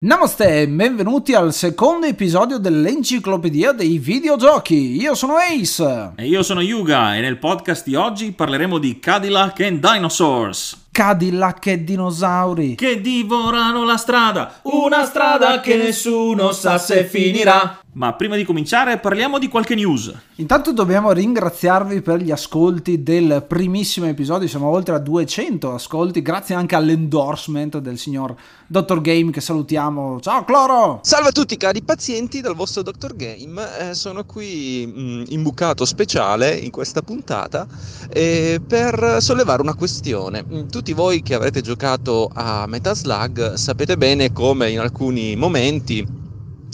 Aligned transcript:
Namaste 0.00 0.60
e 0.60 0.68
benvenuti 0.68 1.34
al 1.34 1.52
secondo 1.52 2.06
episodio 2.06 2.58
dell'Enciclopedia 2.58 3.72
dei 3.72 3.98
Videogiochi. 3.98 4.94
Io 4.94 5.16
sono 5.16 5.34
Ace. 5.34 6.12
E 6.14 6.28
io 6.28 6.44
sono 6.44 6.60
Yuga 6.60 7.16
e 7.16 7.20
nel 7.20 7.36
podcast 7.36 7.84
di 7.84 7.96
oggi 7.96 8.30
parleremo 8.30 8.78
di 8.78 9.00
Cadillac 9.00 9.58
and 9.58 9.80
Dinosaurs. 9.80 10.86
Cadillac 10.90 11.66
e 11.66 11.84
dinosauri. 11.84 12.74
Che 12.74 13.00
divorano 13.00 13.84
la 13.84 13.96
strada, 13.96 14.60
una 14.62 15.04
strada 15.04 15.60
che 15.60 15.76
nessuno 15.76 16.52
sa 16.52 16.78
se 16.78 17.04
finirà. 17.04 17.80
Ma 17.98 18.12
prima 18.12 18.36
di 18.36 18.44
cominciare 18.44 18.98
parliamo 18.98 19.38
di 19.40 19.48
qualche 19.48 19.74
news. 19.74 20.12
Intanto 20.36 20.72
dobbiamo 20.72 21.10
ringraziarvi 21.10 22.00
per 22.00 22.20
gli 22.20 22.30
ascolti 22.30 23.02
del 23.02 23.44
primissimo 23.48 24.06
episodio, 24.06 24.46
siamo 24.46 24.68
oltre 24.68 24.94
a 24.94 24.98
200 24.98 25.74
ascolti, 25.74 26.22
grazie 26.22 26.54
anche 26.54 26.76
all'endorsement 26.76 27.78
del 27.78 27.98
signor 27.98 28.36
Dr. 28.68 29.00
Game 29.00 29.32
che 29.32 29.40
salutiamo. 29.40 30.20
Ciao 30.20 30.44
Cloro! 30.44 31.00
Salve 31.02 31.30
a 31.30 31.32
tutti 31.32 31.56
cari 31.56 31.82
pazienti 31.82 32.40
dal 32.40 32.54
vostro 32.54 32.82
Dr. 32.82 33.16
Game, 33.16 33.60
eh, 33.80 33.94
sono 33.94 34.24
qui 34.24 34.86
mh, 34.86 35.00
mm, 35.00 35.22
imbucato 35.30 35.84
speciale 35.84 36.54
in 36.54 36.70
questa 36.70 37.02
puntata 37.02 37.66
eh, 38.10 38.60
per 38.64 39.16
sollevare 39.18 39.60
una 39.60 39.74
questione. 39.74 40.44
Mm, 40.44 40.68
tutti 40.78 40.92
voi 40.92 41.22
che 41.22 41.34
avrete 41.34 41.60
giocato 41.60 42.30
a 42.32 42.64
Metal 42.68 42.96
Slug 42.96 43.54
sapete 43.54 43.96
bene 43.96 44.30
come 44.30 44.70
in 44.70 44.78
alcuni 44.78 45.34
momenti 45.34 46.06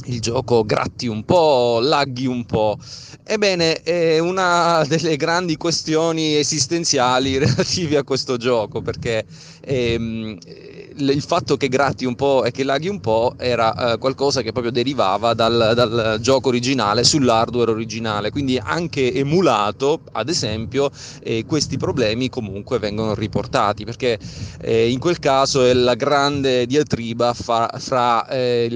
il 0.07 0.21
gioco 0.21 0.65
gratti 0.65 1.07
un 1.07 1.25
po', 1.25 1.79
laghi 1.81 2.27
un 2.27 2.45
po'. 2.45 2.79
Ebbene, 3.23 3.83
è 3.83 4.19
una 4.19 4.85
delle 4.89 5.17
grandi 5.17 5.57
questioni 5.57 6.37
esistenziali 6.37 7.39
relative 7.39 7.97
a 7.97 8.05
questo 8.05 8.37
gioco, 8.37 8.83
perché 8.83 9.25
ehm, 9.61 10.39
il 10.97 11.23
fatto 11.23 11.57
che 11.57 11.69
gratti 11.69 12.05
un 12.05 12.15
po' 12.15 12.45
e 12.45 12.51
che 12.51 12.65
laghi 12.65 12.89
un 12.89 13.01
po' 13.01 13.35
era 13.39 13.93
eh, 13.93 13.99
qualcosa 13.99 14.43
che 14.43 14.53
proprio 14.53 14.73
derivava 14.73 15.35
dal, 15.35 15.73
dal, 15.75 16.19
gioco 16.21 16.49
originale 16.49 17.03
sull'hardware 17.05 17.71
originale, 17.71 18.31
quindi 18.31 18.59
anche 18.63 19.13
emulato, 19.13 20.01
ad 20.13 20.29
esempio, 20.29 20.91
eh, 21.23 21.45
questi 21.47 21.77
problemi 21.77 22.29
comunque 22.29 22.79
vengono 22.79 23.15
riportati, 23.15 23.85
perché 23.85 24.19
eh, 24.61 24.91
in 24.91 24.99
quel 24.99 25.19
caso 25.19 25.65
è 25.65 25.73
la 25.73 25.95
grande 25.95 26.67
diatriba 26.67 27.35
fra, 27.35 27.71
fra 27.79 28.27
eh, 28.29 28.69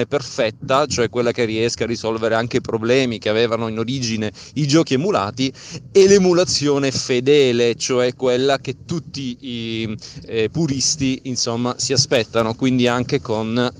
il, 0.00 0.02
l'emulazione 0.02 0.06
perfetta, 0.06 0.86
cioè 0.86 1.08
quella 1.08 1.32
che 1.32 1.44
riesca 1.44 1.84
a 1.84 1.86
risolvere 1.86 2.34
anche 2.34 2.58
i 2.58 2.60
problemi 2.60 3.18
che 3.18 3.28
avevano 3.28 3.68
in 3.68 3.78
origine 3.78 4.32
i 4.54 4.66
giochi 4.66 4.94
emulati, 4.94 5.52
e 5.92 6.08
l'emulazione 6.08 6.90
fedele, 6.90 7.74
cioè 7.76 8.14
quella 8.14 8.58
che 8.58 8.84
tutti 8.84 9.36
i 9.40 9.96
eh, 10.26 10.48
puristi 10.50 11.20
insomma 11.24 11.74
si 11.78 11.92
aspettano, 11.92 12.54
quindi 12.54 12.86
anche 12.86 13.20
con 13.20 13.70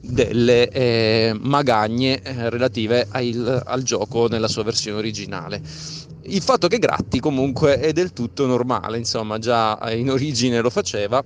delle 0.00 0.68
eh, 0.68 1.34
magagne 1.40 2.20
eh, 2.22 2.50
relative 2.50 3.06
al, 3.10 3.62
al 3.64 3.82
gioco 3.82 4.28
nella 4.28 4.48
sua 4.48 4.62
versione 4.62 4.98
originale. 4.98 5.62
Il 6.26 6.42
fatto 6.42 6.68
che 6.68 6.78
gratti 6.78 7.20
comunque 7.20 7.78
è 7.78 7.92
del 7.92 8.12
tutto 8.12 8.46
normale, 8.46 8.96
insomma 8.98 9.38
già 9.38 9.78
in 9.92 10.10
origine 10.10 10.60
lo 10.60 10.70
faceva 10.70 11.22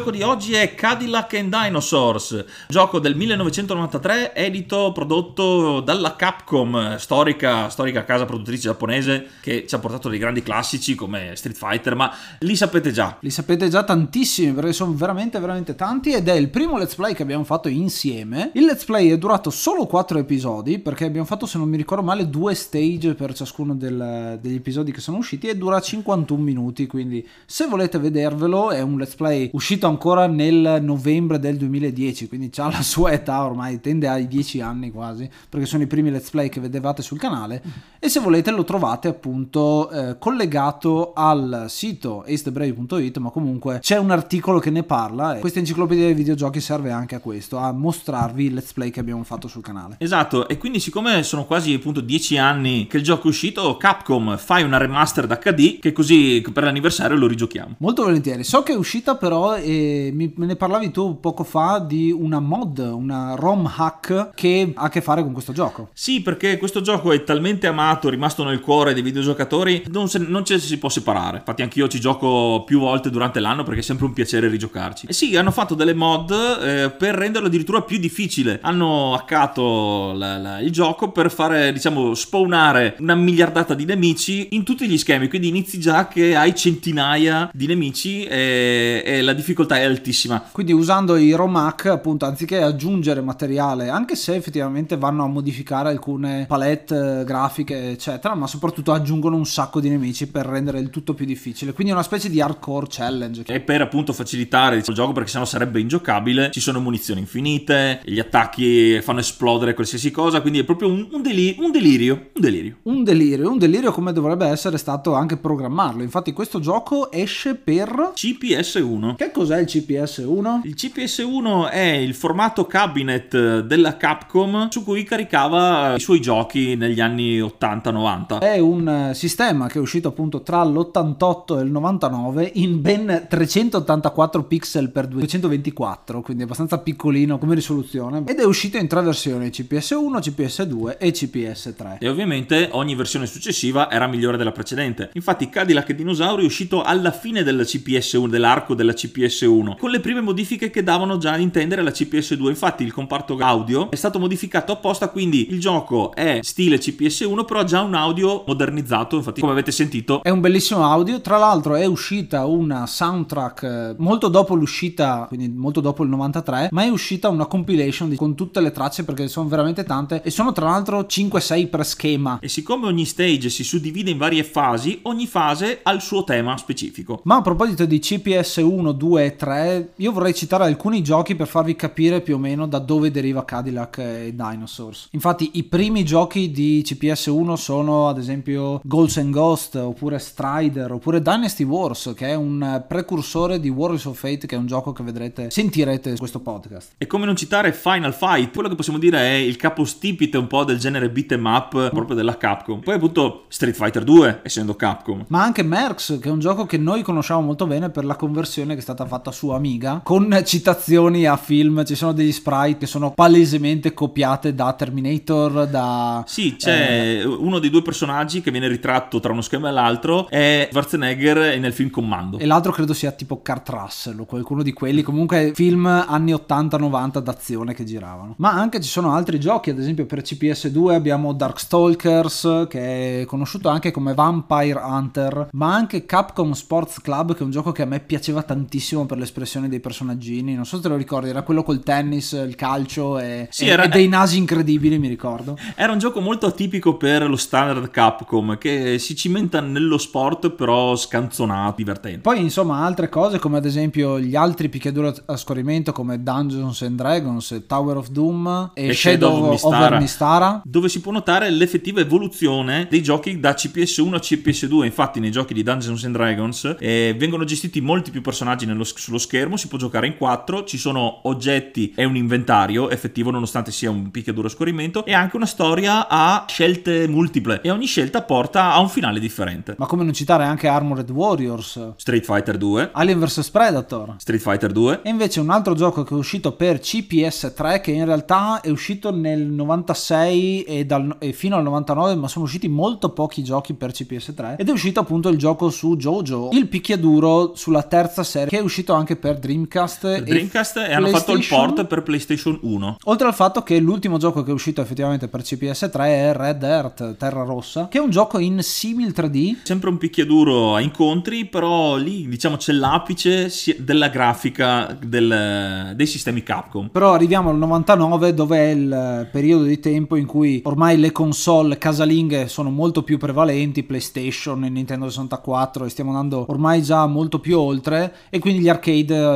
Gioco 0.00 0.16
di 0.16 0.22
oggi 0.22 0.54
è 0.54 0.74
Cadillac 0.74 1.34
and 1.34 1.54
Dinosaurs, 1.54 2.42
gioco 2.68 2.98
del 3.00 3.14
1993, 3.14 4.34
edito, 4.34 4.92
prodotto 4.92 5.80
dalla 5.80 6.16
Capcom, 6.16 6.96
storica, 6.96 7.68
storica 7.68 8.04
casa 8.04 8.24
produttrice 8.24 8.62
giapponese 8.62 9.26
che 9.42 9.66
ci 9.68 9.74
ha 9.74 9.78
portato 9.78 10.08
dei 10.08 10.18
grandi 10.18 10.42
classici 10.42 10.94
come 10.94 11.32
Street 11.34 11.54
Fighter, 11.54 11.96
ma 11.96 12.10
li 12.38 12.56
sapete 12.56 12.92
già. 12.92 13.18
Li 13.20 13.28
sapete 13.28 13.68
già 13.68 13.84
tantissimi 13.84 14.54
perché 14.54 14.72
sono 14.72 14.94
veramente 14.94 15.38
veramente 15.38 15.74
tanti 15.74 16.14
ed 16.14 16.28
è 16.28 16.32
il 16.32 16.48
primo 16.48 16.78
let's 16.78 16.94
play 16.94 17.12
che 17.12 17.22
abbiamo 17.22 17.44
fatto 17.44 17.68
insieme. 17.68 18.52
Il 18.54 18.64
let's 18.64 18.84
play 18.84 19.10
è 19.10 19.18
durato 19.18 19.50
solo 19.50 19.84
4 19.84 20.18
episodi 20.18 20.78
perché 20.78 21.04
abbiamo 21.04 21.26
fatto 21.26 21.44
se 21.44 21.58
non 21.58 21.68
mi 21.68 21.76
ricordo 21.76 22.02
male 22.02 22.30
due 22.30 22.54
stage 22.54 23.12
per 23.12 23.34
ciascuno 23.34 23.74
del, 23.74 24.38
degli 24.40 24.54
episodi 24.54 24.92
che 24.92 25.00
sono 25.00 25.18
usciti 25.18 25.46
e 25.46 25.58
dura 25.58 25.78
51 25.78 26.42
minuti, 26.42 26.86
quindi 26.86 27.28
se 27.44 27.66
volete 27.66 27.98
vedervelo 27.98 28.70
è 28.70 28.80
un 28.80 28.96
let's 28.96 29.14
play 29.14 29.50
uscito 29.52 29.88
ancora 29.90 30.26
nel 30.26 30.78
novembre 30.82 31.38
del 31.38 31.56
2010, 31.56 32.28
quindi 32.28 32.50
ha 32.56 32.70
la 32.70 32.82
sua 32.82 33.12
età 33.12 33.44
ormai, 33.44 33.80
tende 33.80 34.08
ai 34.08 34.26
10 34.26 34.60
anni 34.60 34.90
quasi, 34.90 35.28
perché 35.48 35.66
sono 35.66 35.82
i 35.82 35.86
primi 35.86 36.10
let's 36.10 36.30
play 36.30 36.48
che 36.48 36.60
vedevate 36.60 37.02
sul 37.02 37.18
canale 37.18 37.62
e 37.98 38.08
se 38.08 38.20
volete 38.20 38.50
lo 38.50 38.64
trovate 38.64 39.08
appunto 39.08 39.90
eh, 39.90 40.18
collegato 40.18 41.12
al 41.14 41.66
sito 41.68 42.22
acethebrave.it, 42.22 43.18
ma 43.18 43.30
comunque 43.30 43.78
c'è 43.80 43.98
un 43.98 44.10
articolo 44.10 44.58
che 44.58 44.70
ne 44.70 44.82
parla 44.82 45.36
e 45.36 45.40
questa 45.40 45.58
enciclopedia 45.58 46.06
dei 46.06 46.14
videogiochi 46.14 46.60
serve 46.60 46.90
anche 46.90 47.14
a 47.14 47.20
questo, 47.20 47.58
a 47.58 47.72
mostrarvi 47.72 48.44
il 48.46 48.54
let's 48.54 48.72
play 48.72 48.90
che 48.90 49.00
abbiamo 49.00 49.24
fatto 49.24 49.48
sul 49.48 49.62
canale. 49.62 49.96
Esatto, 49.98 50.48
e 50.48 50.56
quindi 50.56 50.80
siccome 50.80 51.22
sono 51.22 51.44
quasi 51.44 51.74
appunto 51.74 52.00
10 52.00 52.38
anni 52.38 52.86
che 52.86 52.96
il 52.96 53.02
gioco 53.02 53.26
è 53.26 53.30
uscito, 53.30 53.76
Capcom 53.76 54.36
fai 54.38 54.62
una 54.62 54.78
remastered 54.78 55.38
HD 55.38 55.78
che 55.78 55.92
così 55.92 56.42
per 56.52 56.62
l'anniversario 56.62 57.16
lo 57.16 57.26
rigiochiamo. 57.26 57.76
Molto 57.78 58.04
volentieri. 58.04 58.44
So 58.44 58.62
che 58.62 58.72
è 58.72 58.76
uscita 58.76 59.16
però 59.16 59.56
e 59.56 59.79
mi, 60.12 60.32
me 60.36 60.46
ne 60.46 60.56
parlavi 60.56 60.90
tu 60.90 61.18
poco 61.20 61.44
fa 61.44 61.78
di 61.78 62.10
una 62.10 62.40
mod, 62.40 62.78
una 62.78 63.34
ROM 63.34 63.70
hack 63.76 64.30
che 64.34 64.72
ha 64.74 64.88
a 64.90 64.92
che 64.92 65.00
fare 65.00 65.22
con 65.22 65.32
questo 65.32 65.52
gioco. 65.52 65.88
Sì, 65.94 66.20
perché 66.20 66.58
questo 66.58 66.80
gioco 66.80 67.12
è 67.12 67.24
talmente 67.24 67.66
amato, 67.66 68.08
è 68.08 68.10
rimasto 68.10 68.44
nel 68.44 68.60
cuore 68.60 68.92
dei 68.92 69.02
videogiocatori, 69.02 69.84
non, 69.90 70.08
se, 70.08 70.18
non 70.18 70.44
ci 70.44 70.58
si 70.58 70.78
può 70.78 70.88
separare. 70.88 71.38
Infatti 71.38 71.62
anch'io 71.62 71.88
ci 71.88 72.00
gioco 72.00 72.64
più 72.66 72.80
volte 72.80 73.10
durante 73.10 73.40
l'anno 73.40 73.62
perché 73.62 73.80
è 73.80 73.82
sempre 73.84 74.06
un 74.06 74.12
piacere 74.12 74.48
rigiocarci. 74.48 75.06
E 75.06 75.12
sì, 75.12 75.36
hanno 75.36 75.52
fatto 75.52 75.74
delle 75.74 75.94
mod 75.94 76.30
eh, 76.30 76.90
per 76.90 77.14
renderlo 77.14 77.46
addirittura 77.46 77.82
più 77.82 77.98
difficile. 77.98 78.58
Hanno 78.62 79.14
hackato 79.14 80.12
la, 80.14 80.38
la, 80.38 80.60
il 80.60 80.72
gioco 80.72 81.10
per 81.10 81.30
fare, 81.30 81.72
diciamo, 81.72 82.14
spawnare 82.14 82.96
una 82.98 83.14
miliardata 83.14 83.74
di 83.74 83.84
nemici 83.84 84.48
in 84.50 84.64
tutti 84.64 84.88
gli 84.88 84.98
schemi, 84.98 85.28
quindi 85.28 85.48
inizi 85.48 85.78
già 85.78 86.08
che 86.08 86.34
hai 86.36 86.54
centinaia 86.54 87.50
di 87.52 87.66
nemici 87.66 88.24
e, 88.24 89.02
e 89.04 89.22
la 89.22 89.32
difficoltà 89.32 89.69
è 89.76 89.84
altissima. 89.84 90.42
Quindi 90.52 90.72
usando 90.72 91.16
i 91.16 91.32
ROM 91.32 91.56
hack, 91.56 91.86
appunto, 91.86 92.26
anziché 92.26 92.62
aggiungere 92.62 93.20
materiale, 93.20 93.88
anche 93.88 94.16
se 94.16 94.34
effettivamente 94.34 94.96
vanno 94.96 95.24
a 95.24 95.28
modificare 95.28 95.90
alcune 95.90 96.46
palette 96.46 97.20
eh, 97.20 97.24
grafiche, 97.24 97.90
eccetera, 97.90 98.34
ma 98.34 98.46
soprattutto 98.46 98.92
aggiungono 98.92 99.36
un 99.36 99.46
sacco 99.46 99.80
di 99.80 99.88
nemici 99.88 100.28
per 100.28 100.46
rendere 100.46 100.78
il 100.78 100.90
tutto 100.90 101.14
più 101.14 101.24
difficile. 101.24 101.72
Quindi 101.72 101.92
è 101.92 101.94
una 101.94 102.04
specie 102.04 102.28
di 102.28 102.40
hardcore 102.40 102.86
challenge. 102.88 103.44
E 103.46 103.60
per 103.60 103.80
appunto 103.80 104.12
facilitare 104.12 104.76
il 104.76 104.82
gioco, 104.82 105.12
perché 105.12 105.30
sennò 105.30 105.44
sarebbe 105.44 105.80
ingiocabile, 105.80 106.50
ci 106.50 106.60
sono 106.60 106.80
munizioni 106.80 107.20
infinite, 107.20 108.00
gli 108.04 108.18
attacchi 108.18 109.00
fanno 109.00 109.20
esplodere 109.20 109.74
qualsiasi 109.74 110.10
cosa, 110.10 110.40
quindi 110.40 110.60
è 110.60 110.64
proprio 110.64 110.88
un, 110.88 111.08
un, 111.10 111.22
deli- 111.22 111.56
un 111.58 111.70
delirio. 111.70 112.30
Un 112.34 112.40
delirio. 112.40 112.76
Un 112.82 113.04
delirio, 113.04 113.50
un 113.50 113.58
delirio 113.58 113.92
come 113.92 114.12
dovrebbe 114.12 114.46
essere 114.46 114.78
stato 114.78 115.14
anche 115.14 115.36
programmarlo. 115.36 116.02
Infatti 116.02 116.32
questo 116.32 116.60
gioco 116.60 117.10
esce 117.10 117.54
per 117.54 118.12
CPS1. 118.14 119.16
Che 119.16 119.30
cos'è 119.30 119.59
il 119.60 119.66
CPS1? 119.68 120.60
Il 120.64 120.74
CPS1 120.76 121.70
è 121.70 121.78
il 121.78 122.14
formato 122.14 122.66
cabinet 122.66 123.60
della 123.60 123.96
Capcom 123.96 124.68
su 124.70 124.82
cui 124.82 125.04
caricava 125.04 125.94
i 125.94 126.00
suoi 126.00 126.20
giochi 126.20 126.74
negli 126.76 127.00
anni 127.00 127.38
80-90. 127.40 128.40
È 128.40 128.58
un 128.58 128.88
eh, 128.88 129.14
sistema 129.14 129.68
che 129.68 129.78
è 129.78 129.80
uscito 129.80 130.08
appunto 130.08 130.42
tra 130.42 130.62
l'88 130.64 131.58
e 131.58 131.62
il 131.62 131.70
99 131.70 132.50
in 132.54 132.80
ben 132.80 133.26
384 133.28 134.44
pixel 134.44 134.90
per 134.90 135.06
224, 135.06 136.22
quindi 136.22 136.42
abbastanza 136.42 136.78
piccolino 136.78 137.38
come 137.38 137.54
risoluzione 137.54 138.22
ed 138.26 138.38
è 138.38 138.44
uscito 138.44 138.76
in 138.76 138.88
tre 138.88 139.02
versioni, 139.02 139.48
CPS1, 139.48 140.18
CPS2 140.18 140.96
e 140.98 141.10
CPS3. 141.10 141.98
E 141.98 142.08
ovviamente 142.08 142.68
ogni 142.72 142.94
versione 142.94 143.26
successiva 143.26 143.90
era 143.90 144.06
migliore 144.06 144.36
della 144.36 144.52
precedente. 144.52 145.10
Infatti 145.14 145.48
Cadillac 145.48 145.92
Dinosauri 145.92 146.42
è 146.42 146.46
uscito 146.46 146.82
alla 146.82 147.12
fine 147.12 147.42
della 147.42 147.62
CPS1, 147.62 148.28
dell'arco 148.28 148.74
della 148.74 148.92
CPS1, 148.92 149.49
con 149.78 149.90
le 149.90 150.00
prime 150.00 150.20
modifiche 150.20 150.70
che 150.70 150.82
davano 150.82 151.18
già 151.18 151.32
ad 151.32 151.40
intendere 151.40 151.82
la 151.82 151.90
CPS2. 151.90 152.48
Infatti 152.48 152.84
il 152.84 152.92
comparto 152.92 153.36
audio 153.38 153.90
è 153.90 153.96
stato 153.96 154.18
modificato 154.18 154.72
apposta, 154.72 155.08
quindi 155.08 155.50
il 155.50 155.60
gioco 155.60 156.12
è 156.14 156.38
stile 156.42 156.78
CPS1, 156.78 157.44
però 157.44 157.60
ha 157.60 157.64
già 157.64 157.82
un 157.82 157.94
audio 157.94 158.44
modernizzato, 158.46 159.16
infatti 159.16 159.40
come 159.40 159.52
avete 159.52 159.72
sentito. 159.72 160.22
È 160.22 160.30
un 160.30 160.40
bellissimo 160.40 160.84
audio, 160.84 161.20
tra 161.20 161.38
l'altro 161.38 161.74
è 161.74 161.84
uscita 161.84 162.46
una 162.46 162.86
soundtrack 162.86 163.62
eh, 163.62 163.94
molto 163.98 164.28
dopo 164.28 164.54
l'uscita, 164.54 165.26
quindi 165.28 165.48
molto 165.48 165.80
dopo 165.80 166.02
il 166.02 166.10
93, 166.10 166.68
ma 166.72 166.84
è 166.84 166.88
uscita 166.88 167.28
una 167.28 167.46
compilation 167.46 168.14
con 168.14 168.34
tutte 168.34 168.60
le 168.60 168.70
tracce 168.70 169.04
perché 169.04 169.28
sono 169.28 169.48
veramente 169.48 169.84
tante 169.84 170.22
e 170.22 170.30
sono 170.30 170.52
tra 170.52 170.66
l'altro 170.66 171.00
5-6 171.00 171.68
per 171.68 171.84
schema. 171.84 172.38
E 172.40 172.48
siccome 172.48 172.86
ogni 172.86 173.04
stage 173.04 173.48
si 173.48 173.64
suddivide 173.64 174.10
in 174.10 174.18
varie 174.18 174.44
fasi, 174.44 175.00
ogni 175.02 175.26
fase 175.26 175.80
ha 175.82 175.92
il 175.92 176.00
suo 176.00 176.24
tema 176.24 176.56
specifico. 176.56 177.20
Ma 177.24 177.36
a 177.36 177.42
proposito 177.42 177.84
di 177.84 177.98
CPS 177.98 178.56
1, 178.56 178.92
2 178.92 179.24
e 179.24 179.36
3, 179.40 179.92
io 179.96 180.12
vorrei 180.12 180.34
citare 180.34 180.64
alcuni 180.64 181.02
giochi 181.02 181.34
per 181.34 181.46
farvi 181.46 181.74
capire 181.74 182.20
più 182.20 182.34
o 182.34 182.38
meno 182.38 182.66
da 182.66 182.78
dove 182.78 183.10
deriva 183.10 183.42
Cadillac 183.42 183.96
e 183.96 184.34
Dinosaurs. 184.34 185.08
Infatti 185.12 185.52
i 185.54 185.62
primi 185.62 186.04
giochi 186.04 186.50
di 186.50 186.82
CPS 186.84 187.26
1 187.26 187.56
sono 187.56 188.08
ad 188.08 188.18
esempio 188.18 188.82
Ghosts 188.84 189.16
and 189.16 189.32
Ghost 189.32 189.76
oppure 189.76 190.18
Strider 190.18 190.92
oppure 190.92 191.22
Dynasty 191.22 191.64
Wars 191.64 192.12
che 192.14 192.28
è 192.28 192.34
un 192.34 192.84
precursore 192.86 193.58
di 193.60 193.70
Warriors 193.70 194.04
of 194.04 194.18
Fate 194.18 194.46
che 194.46 194.56
è 194.56 194.58
un 194.58 194.66
gioco 194.66 194.92
che 194.92 195.02
vedrete, 195.02 195.50
sentirete 195.50 196.10
in 196.10 196.18
questo 196.18 196.40
podcast. 196.40 196.92
E 196.98 197.06
come 197.06 197.24
non 197.24 197.34
citare 197.34 197.72
Final 197.72 198.12
Fight, 198.12 198.52
quello 198.52 198.68
che 198.68 198.74
possiamo 198.74 198.98
dire 198.98 199.20
è 199.20 199.32
il 199.32 199.56
capostipite 199.56 200.36
un 200.36 200.48
po' 200.48 200.64
del 200.64 200.78
genere 200.78 201.08
beat 201.08 201.32
'em 201.32 201.46
up 201.46 201.88
proprio 201.88 202.14
della 202.14 202.36
Capcom. 202.36 202.80
Poi 202.80 202.94
appunto 202.94 203.46
Street 203.48 203.74
Fighter 203.74 204.04
2 204.04 204.40
essendo 204.42 204.76
Capcom. 204.76 205.24
Ma 205.28 205.42
anche 205.42 205.62
Merx 205.62 206.18
che 206.18 206.28
è 206.28 206.30
un 206.30 206.40
gioco 206.40 206.66
che 206.66 206.76
noi 206.76 207.00
conosciamo 207.00 207.40
molto 207.40 207.66
bene 207.66 207.88
per 207.88 208.04
la 208.04 208.16
conversione 208.16 208.74
che 208.74 208.80
è 208.80 208.82
stata 208.82 209.06
fatta 209.06 209.28
su 209.30 209.50
Amiga 209.50 210.00
con 210.02 210.40
citazioni 210.44 211.26
a 211.26 211.36
film, 211.36 211.84
ci 211.84 211.94
sono 211.94 212.12
degli 212.12 212.32
sprite 212.32 212.78
che 212.78 212.86
sono 212.86 213.12
palesemente 213.12 213.94
copiate 213.94 214.54
da 214.54 214.72
Terminator, 214.72 215.66
da... 215.66 216.24
Sì, 216.26 216.56
c'è 216.56 217.20
eh... 217.20 217.24
uno 217.24 217.58
dei 217.58 217.70
due 217.70 217.82
personaggi 217.82 218.40
che 218.40 218.50
viene 218.50 218.68
ritratto 218.68 219.20
tra 219.20 219.32
uno 219.32 219.40
schermo 219.40 219.68
e 219.68 219.72
l'altro 219.72 220.28
è 220.28 220.68
Schwarzenegger 220.70 221.58
nel 221.58 221.72
film 221.72 221.90
Commando. 221.90 222.38
E 222.38 222.46
l'altro 222.46 222.72
credo 222.72 222.94
sia 222.94 223.12
tipo 223.12 223.40
Kurt 223.42 223.68
Russell 223.68 224.20
o 224.20 224.24
qualcuno 224.24 224.62
di 224.62 224.72
quelli, 224.72 225.02
comunque 225.02 225.52
film 225.54 225.86
anni 225.86 226.32
80-90 226.32 227.18
d'azione 227.18 227.74
che 227.74 227.84
giravano. 227.84 228.34
Ma 228.38 228.52
anche 228.52 228.80
ci 228.80 228.88
sono 228.88 229.12
altri 229.12 229.38
giochi, 229.38 229.70
ad 229.70 229.78
esempio 229.78 230.06
per 230.06 230.20
CPS2 230.20 230.92
abbiamo 230.92 231.32
Darkstalkers 231.32 232.66
che 232.68 233.22
è 233.22 233.24
conosciuto 233.24 233.68
anche 233.68 233.90
come 233.90 234.14
Vampire 234.14 234.80
Hunter, 234.82 235.48
ma 235.52 235.74
anche 235.74 236.06
Capcom 236.06 236.52
Sports 236.52 237.00
Club 237.00 237.34
che 237.34 237.40
è 237.40 237.44
un 237.44 237.50
gioco 237.50 237.72
che 237.72 237.82
a 237.82 237.86
me 237.86 238.00
piaceva 238.00 238.42
tantissimo 238.42 239.06
per 239.10 239.18
l'espressione 239.18 239.68
dei 239.68 239.80
personaggini, 239.80 240.54
non 240.54 240.64
so 240.64 240.76
se 240.76 240.82
te 240.82 240.88
lo 240.88 240.94
ricordi, 240.94 241.30
era 241.30 241.42
quello 241.42 241.64
col 241.64 241.82
tennis, 241.82 242.30
il 242.30 242.54
calcio 242.54 243.18
e, 243.18 243.48
Sì, 243.50 243.66
era- 243.66 243.82
e 243.82 243.88
dei 243.88 244.06
nasi 244.06 244.38
incredibili 244.38 245.00
mi 245.00 245.08
ricordo. 245.08 245.58
Era 245.74 245.90
un 245.90 245.98
gioco 245.98 246.20
molto 246.20 246.46
atipico 246.46 246.96
per 246.96 247.28
lo 247.28 247.34
standard 247.34 247.90
Capcom 247.90 248.56
che 248.56 248.98
si 249.00 249.16
cimenta 249.16 249.60
nello 249.60 249.98
sport 249.98 250.50
però 250.50 250.94
scanzonato, 250.94 251.74
divertente. 251.76 252.20
Poi 252.20 252.40
insomma 252.40 252.84
altre 252.84 253.08
cose 253.08 253.40
come 253.40 253.56
ad 253.58 253.64
esempio 253.64 254.20
gli 254.20 254.36
altri 254.36 254.68
picchiaduro 254.68 255.12
a 255.26 255.36
scorrimento 255.36 255.90
come 255.90 256.22
Dungeons 256.22 256.82
and 256.82 256.96
Dragons, 256.96 257.64
Tower 257.66 257.96
of 257.96 258.10
Doom 258.10 258.70
e, 258.74 258.88
E 258.90 258.94
Shadow, 258.94 259.30
Shadow 259.32 259.52
of 259.54 259.64
over. 259.64 259.98
Mistara. 259.98 260.62
dove 260.64 260.88
si 260.88 261.00
può 261.00 261.10
notare 261.10 261.50
l'effettiva 261.50 261.98
evoluzione 262.00 262.86
dei 262.88 263.02
giochi 263.02 263.40
da 263.40 263.54
CPS1 263.54 264.14
a 264.14 264.18
CPS2. 264.18 264.84
Infatti, 264.84 265.18
nei 265.18 265.32
giochi 265.32 265.52
di 265.54 265.62
Dungeons 265.64 266.04
and 266.04 266.14
Dragons 266.14 266.76
eh, 266.78 267.14
vengono 267.18 267.42
gestiti 267.44 267.80
molti 267.80 268.10
più 268.12 268.20
personaggi 268.20 268.66
nello- 268.66 268.84
sullo 269.00 269.18
schermo. 269.18 269.56
Si 269.56 269.68
può 269.68 269.78
giocare 269.78 270.06
in 270.06 270.16
quattro. 270.16 270.64
Ci 270.64 270.78
sono 270.78 271.20
oggetti 271.24 271.92
e 271.96 272.04
un 272.04 272.16
inventario 272.16 272.90
effettivo, 272.90 273.30
nonostante 273.30 273.72
sia 273.72 273.90
un 273.90 274.10
picchiaduro 274.10 274.46
a 274.46 274.50
scorrimento, 274.50 275.04
e 275.04 275.14
anche 275.14 275.36
una 275.36 275.46
storia 275.46 276.06
a 276.08 276.44
scelte 276.48 277.08
multiple. 277.08 277.60
E 277.62 277.70
ogni 277.70 277.86
scelta 277.86 278.22
porta 278.22 278.72
a 278.72 278.80
un 278.80 278.88
finale 278.88 279.18
differente. 279.18 279.74
Ma 279.78 279.86
come 279.86 280.04
non 280.04 280.12
citare 280.12 280.44
anche 280.44 280.68
Armored 280.68 281.10
Warriors, 281.10 281.94
Street 281.96 282.24
Fighter 282.24 282.56
2, 282.56 282.90
Alien 282.92 283.18
vs 283.18 283.50
Predator. 283.50 284.14
Street 284.18 284.40
Fighter 284.40 284.70
2. 284.72 285.00
E 285.02 285.10
invece 285.10 285.40
un 285.40 285.50
altro 285.50 285.74
gioco 285.74 286.04
che 286.04 286.14
è 286.14 286.16
uscito 286.16 286.52
per 286.52 286.78
CPS3 286.78 287.80
che 287.80 287.90
in 287.90 288.04
realtà 288.04 288.60
è 288.60 288.68
uscito 288.68 289.14
nel 289.14 289.40
96 289.40 290.62
e, 290.62 290.86
dal- 290.86 291.16
e 291.18 291.32
fino 291.32 291.56
al 291.56 291.62
99 291.62 292.14
ma 292.16 292.28
sono 292.28 292.44
usciti 292.44 292.68
molto 292.68 293.10
pochi 293.10 293.42
giochi 293.42 293.74
per 293.74 293.90
CPS3 293.90 294.56
ed 294.58 294.68
è 294.68 294.72
uscito 294.72 295.00
appunto 295.00 295.28
il 295.28 295.38
gioco 295.38 295.70
su 295.70 295.96
JoJo, 295.96 296.50
il 296.52 296.68
picchiaduro 296.68 297.52
sulla 297.54 297.82
terza 297.82 298.22
serie 298.22 298.48
che 298.48 298.58
è 298.58 298.62
uscito 298.62 298.89
uscito 298.90 298.94
anche 298.94 299.16
per 299.16 299.38
Dreamcast 299.38 300.00
Per 300.00 300.18
e 300.18 300.22
Dreamcast 300.22 300.76
e 300.78 300.92
hanno 300.92 301.08
fatto 301.08 301.32
il 301.32 301.46
port 301.48 301.84
per 301.86 302.02
PlayStation 302.02 302.58
1. 302.60 302.96
Oltre 303.04 303.26
al 303.26 303.34
fatto 303.34 303.62
che 303.62 303.78
l'ultimo 303.78 304.18
gioco 304.18 304.42
che 304.42 304.50
è 304.50 304.52
uscito 304.52 304.80
effettivamente 304.80 305.28
per 305.28 305.42
CPS3 305.42 305.98
è 306.00 306.32
Red 306.34 306.62
Earth, 306.62 307.16
Terra 307.16 307.44
Rossa, 307.44 307.88
che 307.88 307.98
è 307.98 308.00
un 308.00 308.10
gioco 308.10 308.38
in 308.38 308.62
simil 308.62 309.12
3D. 309.14 309.58
Sempre 309.62 309.90
un 309.90 309.98
picchiaduro 309.98 310.74
a 310.74 310.80
incontri, 310.80 311.46
però 311.46 311.96
lì 311.96 312.28
diciamo 312.28 312.56
c'è 312.56 312.72
l'apice 312.72 313.50
della 313.78 314.08
grafica 314.08 314.96
del- 315.00 315.92
dei 315.94 316.06
sistemi 316.06 316.42
Capcom. 316.42 316.88
Però 316.88 317.12
arriviamo 317.12 317.50
al 317.50 317.58
99 317.58 318.34
dove 318.34 318.58
è 318.58 318.70
il 318.70 319.28
periodo 319.30 319.64
di 319.64 319.78
tempo 319.78 320.16
in 320.16 320.26
cui 320.26 320.60
ormai 320.64 320.98
le 320.98 321.12
console 321.12 321.78
casalinghe 321.78 322.48
sono 322.48 322.70
molto 322.70 323.02
più 323.02 323.18
prevalenti, 323.18 323.82
PlayStation 323.82 324.64
e 324.64 324.68
Nintendo 324.68 325.08
64 325.08 325.84
e 325.84 325.88
stiamo 325.88 326.10
andando 326.10 326.44
ormai 326.48 326.82
già 326.82 327.06
molto 327.06 327.38
più 327.38 327.58
oltre 327.58 328.14
e 328.30 328.38
quindi 328.38 328.62
gli 328.62 328.68
arcade 328.68 328.79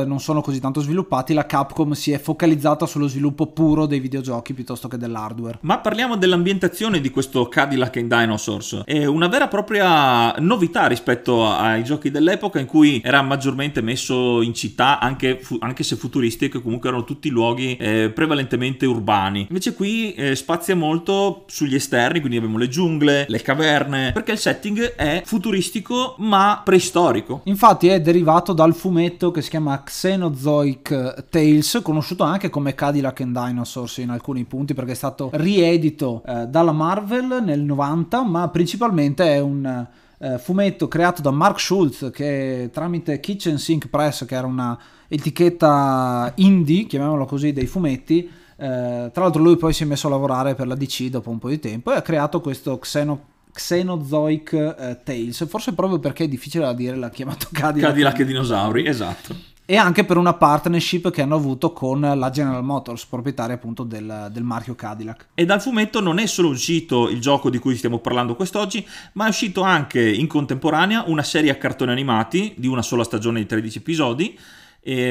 non 0.05 0.19
sono 0.19 0.41
così 0.41 0.59
tanto 0.59 0.81
sviluppati, 0.81 1.33
la 1.33 1.45
Capcom 1.45 1.91
si 1.93 2.11
è 2.11 2.19
focalizzata 2.19 2.85
sullo 2.85 3.07
sviluppo 3.07 3.47
puro 3.47 3.85
dei 3.85 3.99
videogiochi 3.99 4.53
piuttosto 4.53 4.87
che 4.87 4.97
dell'hardware. 4.97 5.59
Ma 5.61 5.79
parliamo 5.79 6.17
dell'ambientazione 6.17 7.01
di 7.01 7.09
questo 7.09 7.47
Cadillac 7.47 7.97
and 7.97 8.13
Dinosaurs. 8.13 8.81
È 8.85 9.05
una 9.05 9.27
vera 9.27 9.45
e 9.45 9.47
propria 9.47 10.33
novità 10.39 10.87
rispetto 10.87 11.45
ai 11.45 11.83
giochi 11.83 12.11
dell'epoca 12.11 12.59
in 12.59 12.65
cui 12.65 13.01
era 13.03 13.21
maggiormente 13.21 13.81
messo 13.81 14.41
in 14.41 14.53
città, 14.53 14.99
anche, 14.99 15.39
fu- 15.41 15.57
anche 15.59 15.83
se 15.83 15.95
futuristiche, 15.95 16.61
comunque 16.61 16.89
erano 16.89 17.03
tutti 17.03 17.29
luoghi 17.29 17.75
eh, 17.77 18.11
prevalentemente 18.13 18.85
urbani. 18.85 19.45
Invece 19.49 19.73
qui 19.73 20.13
eh, 20.13 20.35
spazia 20.35 20.75
molto 20.75 21.43
sugli 21.47 21.75
esterni, 21.75 22.19
quindi 22.19 22.37
abbiamo 22.37 22.57
le 22.57 22.67
giungle, 22.67 23.25
le 23.27 23.41
caverne, 23.41 24.11
perché 24.11 24.31
il 24.31 24.37
setting 24.37 24.95
è 24.95 25.21
futuristico 25.25 26.15
ma 26.19 26.61
preistorico. 26.63 27.41
Infatti 27.45 27.87
è 27.87 28.01
derivato 28.01 28.53
dal 28.53 28.73
fumetto 28.73 29.31
che 29.35 29.41
si 29.41 29.49
chiama 29.49 29.83
Xenozoic 29.83 31.25
Tales, 31.29 31.81
conosciuto 31.83 32.23
anche 32.23 32.49
come 32.49 32.73
Cadillac 32.73 33.19
and 33.19 33.37
Dinosaurs 33.37 33.97
in 33.97 34.09
alcuni 34.09 34.45
punti 34.45 34.73
perché 34.73 34.93
è 34.93 34.95
stato 34.95 35.29
riedito 35.33 36.23
eh, 36.25 36.47
dalla 36.47 36.71
Marvel 36.71 37.43
nel 37.43 37.59
90, 37.59 38.23
ma 38.23 38.47
principalmente 38.47 39.25
è 39.25 39.39
un 39.39 39.87
eh, 40.17 40.37
fumetto 40.37 40.87
creato 40.87 41.21
da 41.21 41.31
Mark 41.31 41.59
Schultz 41.59 42.09
che 42.13 42.69
tramite 42.71 43.19
Kitchen 43.19 43.57
Sink 43.57 43.89
Press, 43.89 44.25
che 44.25 44.35
era 44.35 44.47
una 44.47 44.79
etichetta 45.09 46.31
indie, 46.35 46.85
chiamiamola 46.85 47.25
così, 47.25 47.51
dei 47.51 47.67
fumetti, 47.67 48.23
eh, 48.55 49.09
tra 49.11 49.23
l'altro 49.23 49.43
lui 49.43 49.57
poi 49.57 49.73
si 49.73 49.83
è 49.83 49.85
messo 49.85 50.07
a 50.07 50.11
lavorare 50.11 50.55
per 50.55 50.67
la 50.67 50.75
DC 50.75 51.09
dopo 51.09 51.29
un 51.29 51.39
po' 51.39 51.49
di 51.49 51.59
tempo 51.59 51.91
e 51.91 51.97
ha 51.97 52.01
creato 52.01 52.39
questo 52.39 52.79
Xeno 52.79 53.33
Xenozoic 53.55 54.51
eh, 54.53 54.99
Tales, 55.01 55.47
forse 55.47 55.73
proprio 55.73 55.97
perché 55.97 56.25
è 56.25 56.27
difficile 56.27 56.65
da 56.65 56.73
dire, 56.73 56.97
l'ha 56.97 57.09
chiamato 57.09 57.47
Cadillac. 57.51 57.89
Cadillac 57.89 58.19
e 58.19 58.25
dinosauri, 58.25 58.85
esatto. 58.85 59.53
E 59.63 59.77
anche 59.77 60.03
per 60.03 60.17
una 60.17 60.33
partnership 60.33 61.09
che 61.09 61.21
hanno 61.21 61.35
avuto 61.35 61.71
con 61.71 61.99
la 62.01 62.29
General 62.29 62.63
Motors, 62.63 63.05
proprietaria 63.05 63.55
appunto 63.55 63.83
del, 63.83 64.27
del 64.31 64.43
marchio 64.43 64.75
Cadillac. 64.75 65.27
E 65.33 65.45
dal 65.45 65.61
fumetto 65.61 66.01
non 66.01 66.19
è 66.19 66.27
solo 66.27 66.49
uscito 66.49 67.09
il 67.09 67.19
gioco 67.19 67.49
di 67.49 67.57
cui 67.57 67.75
stiamo 67.75 67.99
parlando 67.99 68.35
quest'oggi, 68.35 68.85
ma 69.13 69.25
è 69.25 69.29
uscito 69.29 69.61
anche 69.61 70.07
in 70.07 70.27
contemporanea 70.27 71.05
una 71.07 71.23
serie 71.23 71.49
a 71.49 71.55
cartoni 71.55 71.91
animati 71.91 72.53
di 72.57 72.67
una 72.67 72.83
sola 72.83 73.03
stagione 73.03 73.39
di 73.39 73.45
13 73.47 73.77
episodi. 73.77 74.37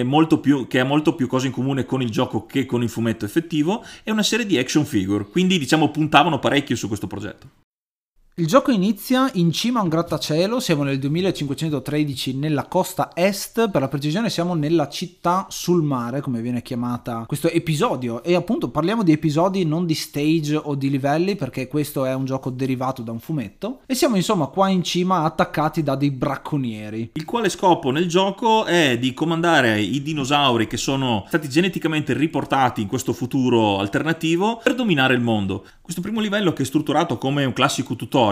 molto 0.05 0.39
più, 0.39 0.69
che 0.69 0.79
ha 0.79 0.85
molto 0.85 1.17
più 1.17 1.27
cose 1.27 1.47
in 1.47 1.53
comune 1.53 1.85
con 1.85 2.01
il 2.01 2.11
gioco 2.11 2.47
che 2.47 2.65
con 2.65 2.83
il 2.83 2.91
fumetto 2.91 3.25
effettivo 3.25 3.83
e 4.05 4.13
una 4.13 4.23
serie 4.23 4.47
di 4.47 4.57
action 4.57 4.85
figure 4.85 5.27
quindi 5.27 5.59
diciamo 5.59 5.91
puntavano 5.91 6.39
parecchio 6.39 6.77
su 6.77 6.87
questo 6.87 7.09
progetto 7.09 7.49
Il 8.37 8.49
gioco 8.49 8.73
inizia 8.73 9.31
in 9.35 9.53
cima 9.53 9.79
a 9.79 9.85
un 9.85 9.89
grattacielo, 9.89 10.59
siamo 10.59 10.83
nel 10.83 10.99
2513 10.99 12.35
nella 12.35 12.65
costa 12.65 13.13
est, 13.15 13.71
per 13.71 13.81
la 13.81 13.87
precisione 13.87 14.29
siamo 14.29 14.55
nella 14.55 14.89
città 14.89 15.47
sul 15.51 15.85
mare, 15.85 16.21
come 16.21 16.41
viene 16.41 16.61
chiamata 16.61 17.27
questo 17.29 17.49
episodio, 17.49 18.25
e 18.25 18.35
appunto 18.35 18.71
parliamo 18.71 19.05
di 19.05 19.13
episodi 19.13 19.65
non 19.65 19.87
di 19.87 19.95
stage 19.95 20.57
o 20.57 20.75
di 20.75 20.91
livelli, 20.91 21.37
perché 21.37 21.69
questo 21.69 22.05
è 22.07 22.13
un 22.13 22.25
gioco 22.25 22.51
derivato 22.51 23.03
da 23.03 23.13
un 23.13 23.21
fumetto, 23.21 23.83
e 23.87 23.95
siamo 23.95 24.17
insomma 24.17 24.47
qua 24.47 24.69
in 24.69 24.83
cima 24.83 25.23
attaccati 25.23 25.85
da 25.85 25.95
dei 25.95 26.11
bracconieri. 26.11 27.11
il 27.13 27.25
quale 27.25 27.49
scopo 27.49 27.93
nel 27.93 28.09
gioco 28.09 28.65
è 28.65 28.99
di 28.99 29.15
comandare 29.15 29.81
i 29.81 30.03
dinosauri 30.03 30.67
che 30.67 30.77
sono 30.77 31.23
stati 31.29 31.49
geneticamente 31.49 32.13
riportati 32.15 32.83
in 32.83 32.89
questo 32.89 33.13
futuro 33.13 33.79
alternativo 33.79 34.61
per 34.61 34.75
dominare 34.75 35.15
il 35.15 35.21
mondo. 35.21 35.65
Questo 35.81 36.01
primo 36.01 36.19
livello 36.19 36.53
che 36.53 36.63
è 36.63 36.67
strutturato 36.67 37.17
come 37.17 37.45
un 37.45 37.53
classico 37.53 37.95
tutorial 37.95 38.23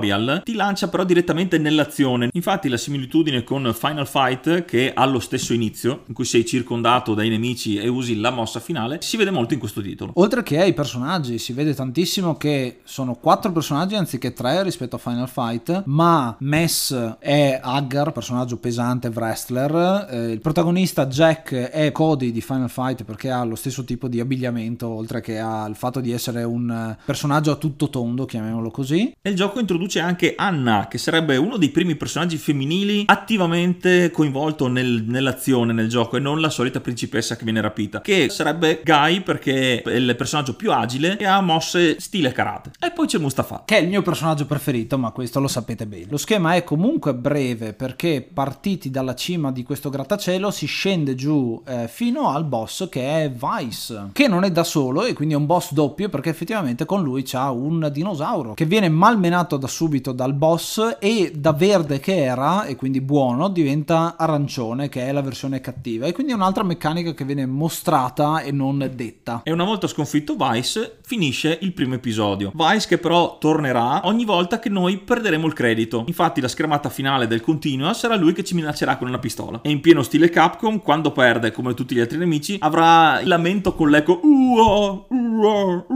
ti 0.43 0.55
lancia 0.55 0.89
però 0.89 1.05
direttamente 1.05 1.59
nell'azione. 1.59 2.29
Infatti 2.33 2.69
la 2.69 2.77
similitudine 2.77 3.45
con 3.45 3.73
Final 3.75 4.07
Fight 4.07 4.65
che 4.65 4.93
ha 4.95 5.05
lo 5.05 5.21
stesso 5.21 5.53
inizio, 5.53 6.05
in 6.07 6.15
cui 6.15 6.25
sei 6.25 6.45
circondato 6.45 7.15
dai 7.15 7.29
nemici 7.29 7.77
e 7.77 7.89
usi 7.89 8.19
la 8.19 8.31
mossa 8.31 8.61
finale, 8.61 8.99
si 9.03 9.17
vede 9.17 9.31
molto 9.31 9.55
in 9.55 9.61
questo 9.61 9.81
titolo. 9.81 10.13
Oltre 10.17 10.43
che 10.43 10.61
ai 10.61 10.73
personaggi, 10.73 11.39
si 11.39 11.53
vede 11.53 11.75
tantissimo 11.75 12.37
che 12.37 12.81
sono 12.85 13.15
quattro 13.15 13.53
personaggi 13.53 13.95
anziché 13.95 14.33
tre 14.33 14.63
rispetto 14.63 14.97
a 14.97 14.99
Final 14.99 15.29
Fight, 15.29 15.83
ma 15.87 16.35
Mess 16.41 17.17
è 17.19 17.61
Haggar, 17.63 18.13
personaggio 18.13 18.57
pesante 18.57 19.09
wrestler, 19.09 20.09
eh, 20.11 20.31
il 20.31 20.41
protagonista 20.41 21.07
Jack 21.07 21.55
è 21.55 21.93
Cody 21.93 22.33
di 22.33 22.41
Final 22.41 22.71
Fight 22.71 23.05
perché 23.05 23.31
ha 23.31 23.45
lo 23.45 23.55
stesso 23.55 23.85
tipo 23.85 24.09
di 24.09 24.21
abbigliamento, 24.21 24.89
oltre 24.89 25.21
che 25.21 25.39
ha 25.39 25.67
il 25.67 25.77
fatto 25.77 26.01
di 26.01 26.13
essere 26.13 26.43
un 26.45 26.97
personaggio 27.05 27.51
a 27.51 27.57
tutto 27.57 27.89
tondo, 27.89 28.25
chiamiamolo 28.25 28.71
così. 28.71 29.13
E 29.21 29.31
il 29.31 29.37
gioco 29.37 29.61
introduce 29.83 30.01
anche 30.01 30.35
Anna, 30.37 30.87
che 30.89 30.99
sarebbe 30.99 31.37
uno 31.37 31.57
dei 31.57 31.71
primi 31.71 31.97
personaggi 31.97 32.37
femminili 32.37 33.05
attivamente 33.07 34.11
coinvolto 34.11 34.69
nel- 34.69 35.05
nell'azione 35.07 35.73
nel 35.73 35.89
gioco 35.89 36.17
e 36.17 36.21
non 36.21 36.41
la 36.41 36.51
solita 36.51 36.81
principessa 36.81 37.37
che 37.37 37.45
viene 37.45 37.61
rapita, 37.61 38.01
che 38.01 38.29
sarebbe 38.29 38.81
Guy 38.85 39.23
perché 39.23 39.83
è 39.83 39.91
il 39.91 40.15
personaggio 40.17 40.55
più 40.55 40.73
agile 40.73 41.17
e 41.19 41.25
ha 41.25 41.41
mosse 41.41 41.99
stile 42.01 42.33
karate. 42.33 42.71
E 42.81 42.91
poi 42.93 43.07
c'è 43.07 43.19
Mustafa. 43.19 43.63
che 43.65 43.79
è 43.79 43.81
il 43.81 43.89
mio 43.89 44.03
personaggio 44.03 44.47
preferito, 44.47 44.99
ma 44.99 45.11
questo 45.11 45.41
lo 45.41 45.49
sapete 45.49 45.87
bene. 45.87 46.07
Lo 46.09 46.17
schema 46.17 46.55
è 46.55 46.65
comunque 46.65 47.15
breve 47.15 47.73
perché 47.73 48.27
partiti 48.33 48.91
dalla 48.91 49.15
cima 49.15 49.51
di 49.51 49.63
questo 49.63 49.91
grattacielo 49.91 50.51
si 50.51 50.67
scende 50.67 51.15
giù 51.15 51.61
eh, 51.67 51.89
fino 51.89 52.29
al 52.29 52.45
boss 52.45 52.89
che 52.89 53.25
è 53.25 53.31
Vice, 53.31 54.11
che 54.13 54.29
non 54.29 54.45
è 54.45 54.51
da 54.51 54.65
solo 54.65 55.05
e 55.05 55.13
quindi 55.13 55.35
è 55.35 55.37
un 55.37 55.47
boss 55.47 55.73
doppio 55.73 56.09
perché 56.09 56.31
effettivamente 56.31 56.85
con 56.85 57.03
lui 57.03 57.23
c'ha 57.25 57.51
un 57.51 57.89
dinosauro 57.93 58.55
che 58.55 58.65
viene 58.65 58.89
malmenato 58.89 59.57
da 59.57 59.67
subito 59.73 60.13
dal 60.13 60.35
boss 60.35 60.99
e 61.01 61.33
da 61.35 61.53
verde 61.53 61.99
che 61.99 62.23
era 62.23 62.65
e 62.65 62.77
quindi 62.77 63.01
buono 63.01 63.49
diventa 63.49 64.17
arancione 64.17 64.89
che 64.89 65.07
è 65.07 65.13
la 65.13 65.23
versione 65.23 65.61
cattiva 65.61 66.07
e 66.07 66.13
quindi 66.13 66.33
è 66.33 66.35
un'altra 66.35 66.63
meccanica 66.63 67.15
che 67.15 67.25
viene 67.25 67.47
mostrata 67.47 68.43
e 68.43 68.53
non 68.53 68.91
detta. 68.95 69.41
E 69.45 69.51
una 69.51 69.65
volta 69.65 69.87
sconfitto 69.87 70.37
Vice, 70.37 70.99
finisce 71.03 71.59
il 71.63 71.73
primo 71.73 71.95
episodio. 71.95 72.53
Vice 72.55 72.87
che 72.87 72.99
però 72.99 73.39
tornerà 73.39 74.03
ogni 74.05 74.25
volta 74.25 74.59
che 74.59 74.69
noi 74.69 74.99
perderemo 74.99 75.47
il 75.47 75.53
credito. 75.55 76.05
Infatti 76.07 76.41
la 76.41 76.49
schermata 76.49 76.91
finale 76.91 77.27
del 77.27 77.41
Continua 77.41 77.95
sarà 77.95 78.17
lui 78.17 78.35
che 78.35 78.45
ci 78.45 78.55
minaccerà 78.55 78.97
con 78.97 79.09
una 79.09 79.19
pistola. 79.19 79.61
E 79.63 79.71
in 79.71 79.81
pieno 79.81 80.03
stile 80.03 80.29
Capcom, 80.29 80.81
quando 80.81 81.13
perde, 81.13 81.51
come 81.51 81.75
tutti 81.75 81.95
gli 81.95 82.01
altri 82.01 82.19
nemici, 82.19 82.59
avrà 82.61 83.21
il 83.21 83.29
lamento 83.29 83.75
con 83.75 83.89
l'eco 83.89 84.21
"Ua, 84.23 84.63
ua, 84.63 85.05
ua". 85.09 85.32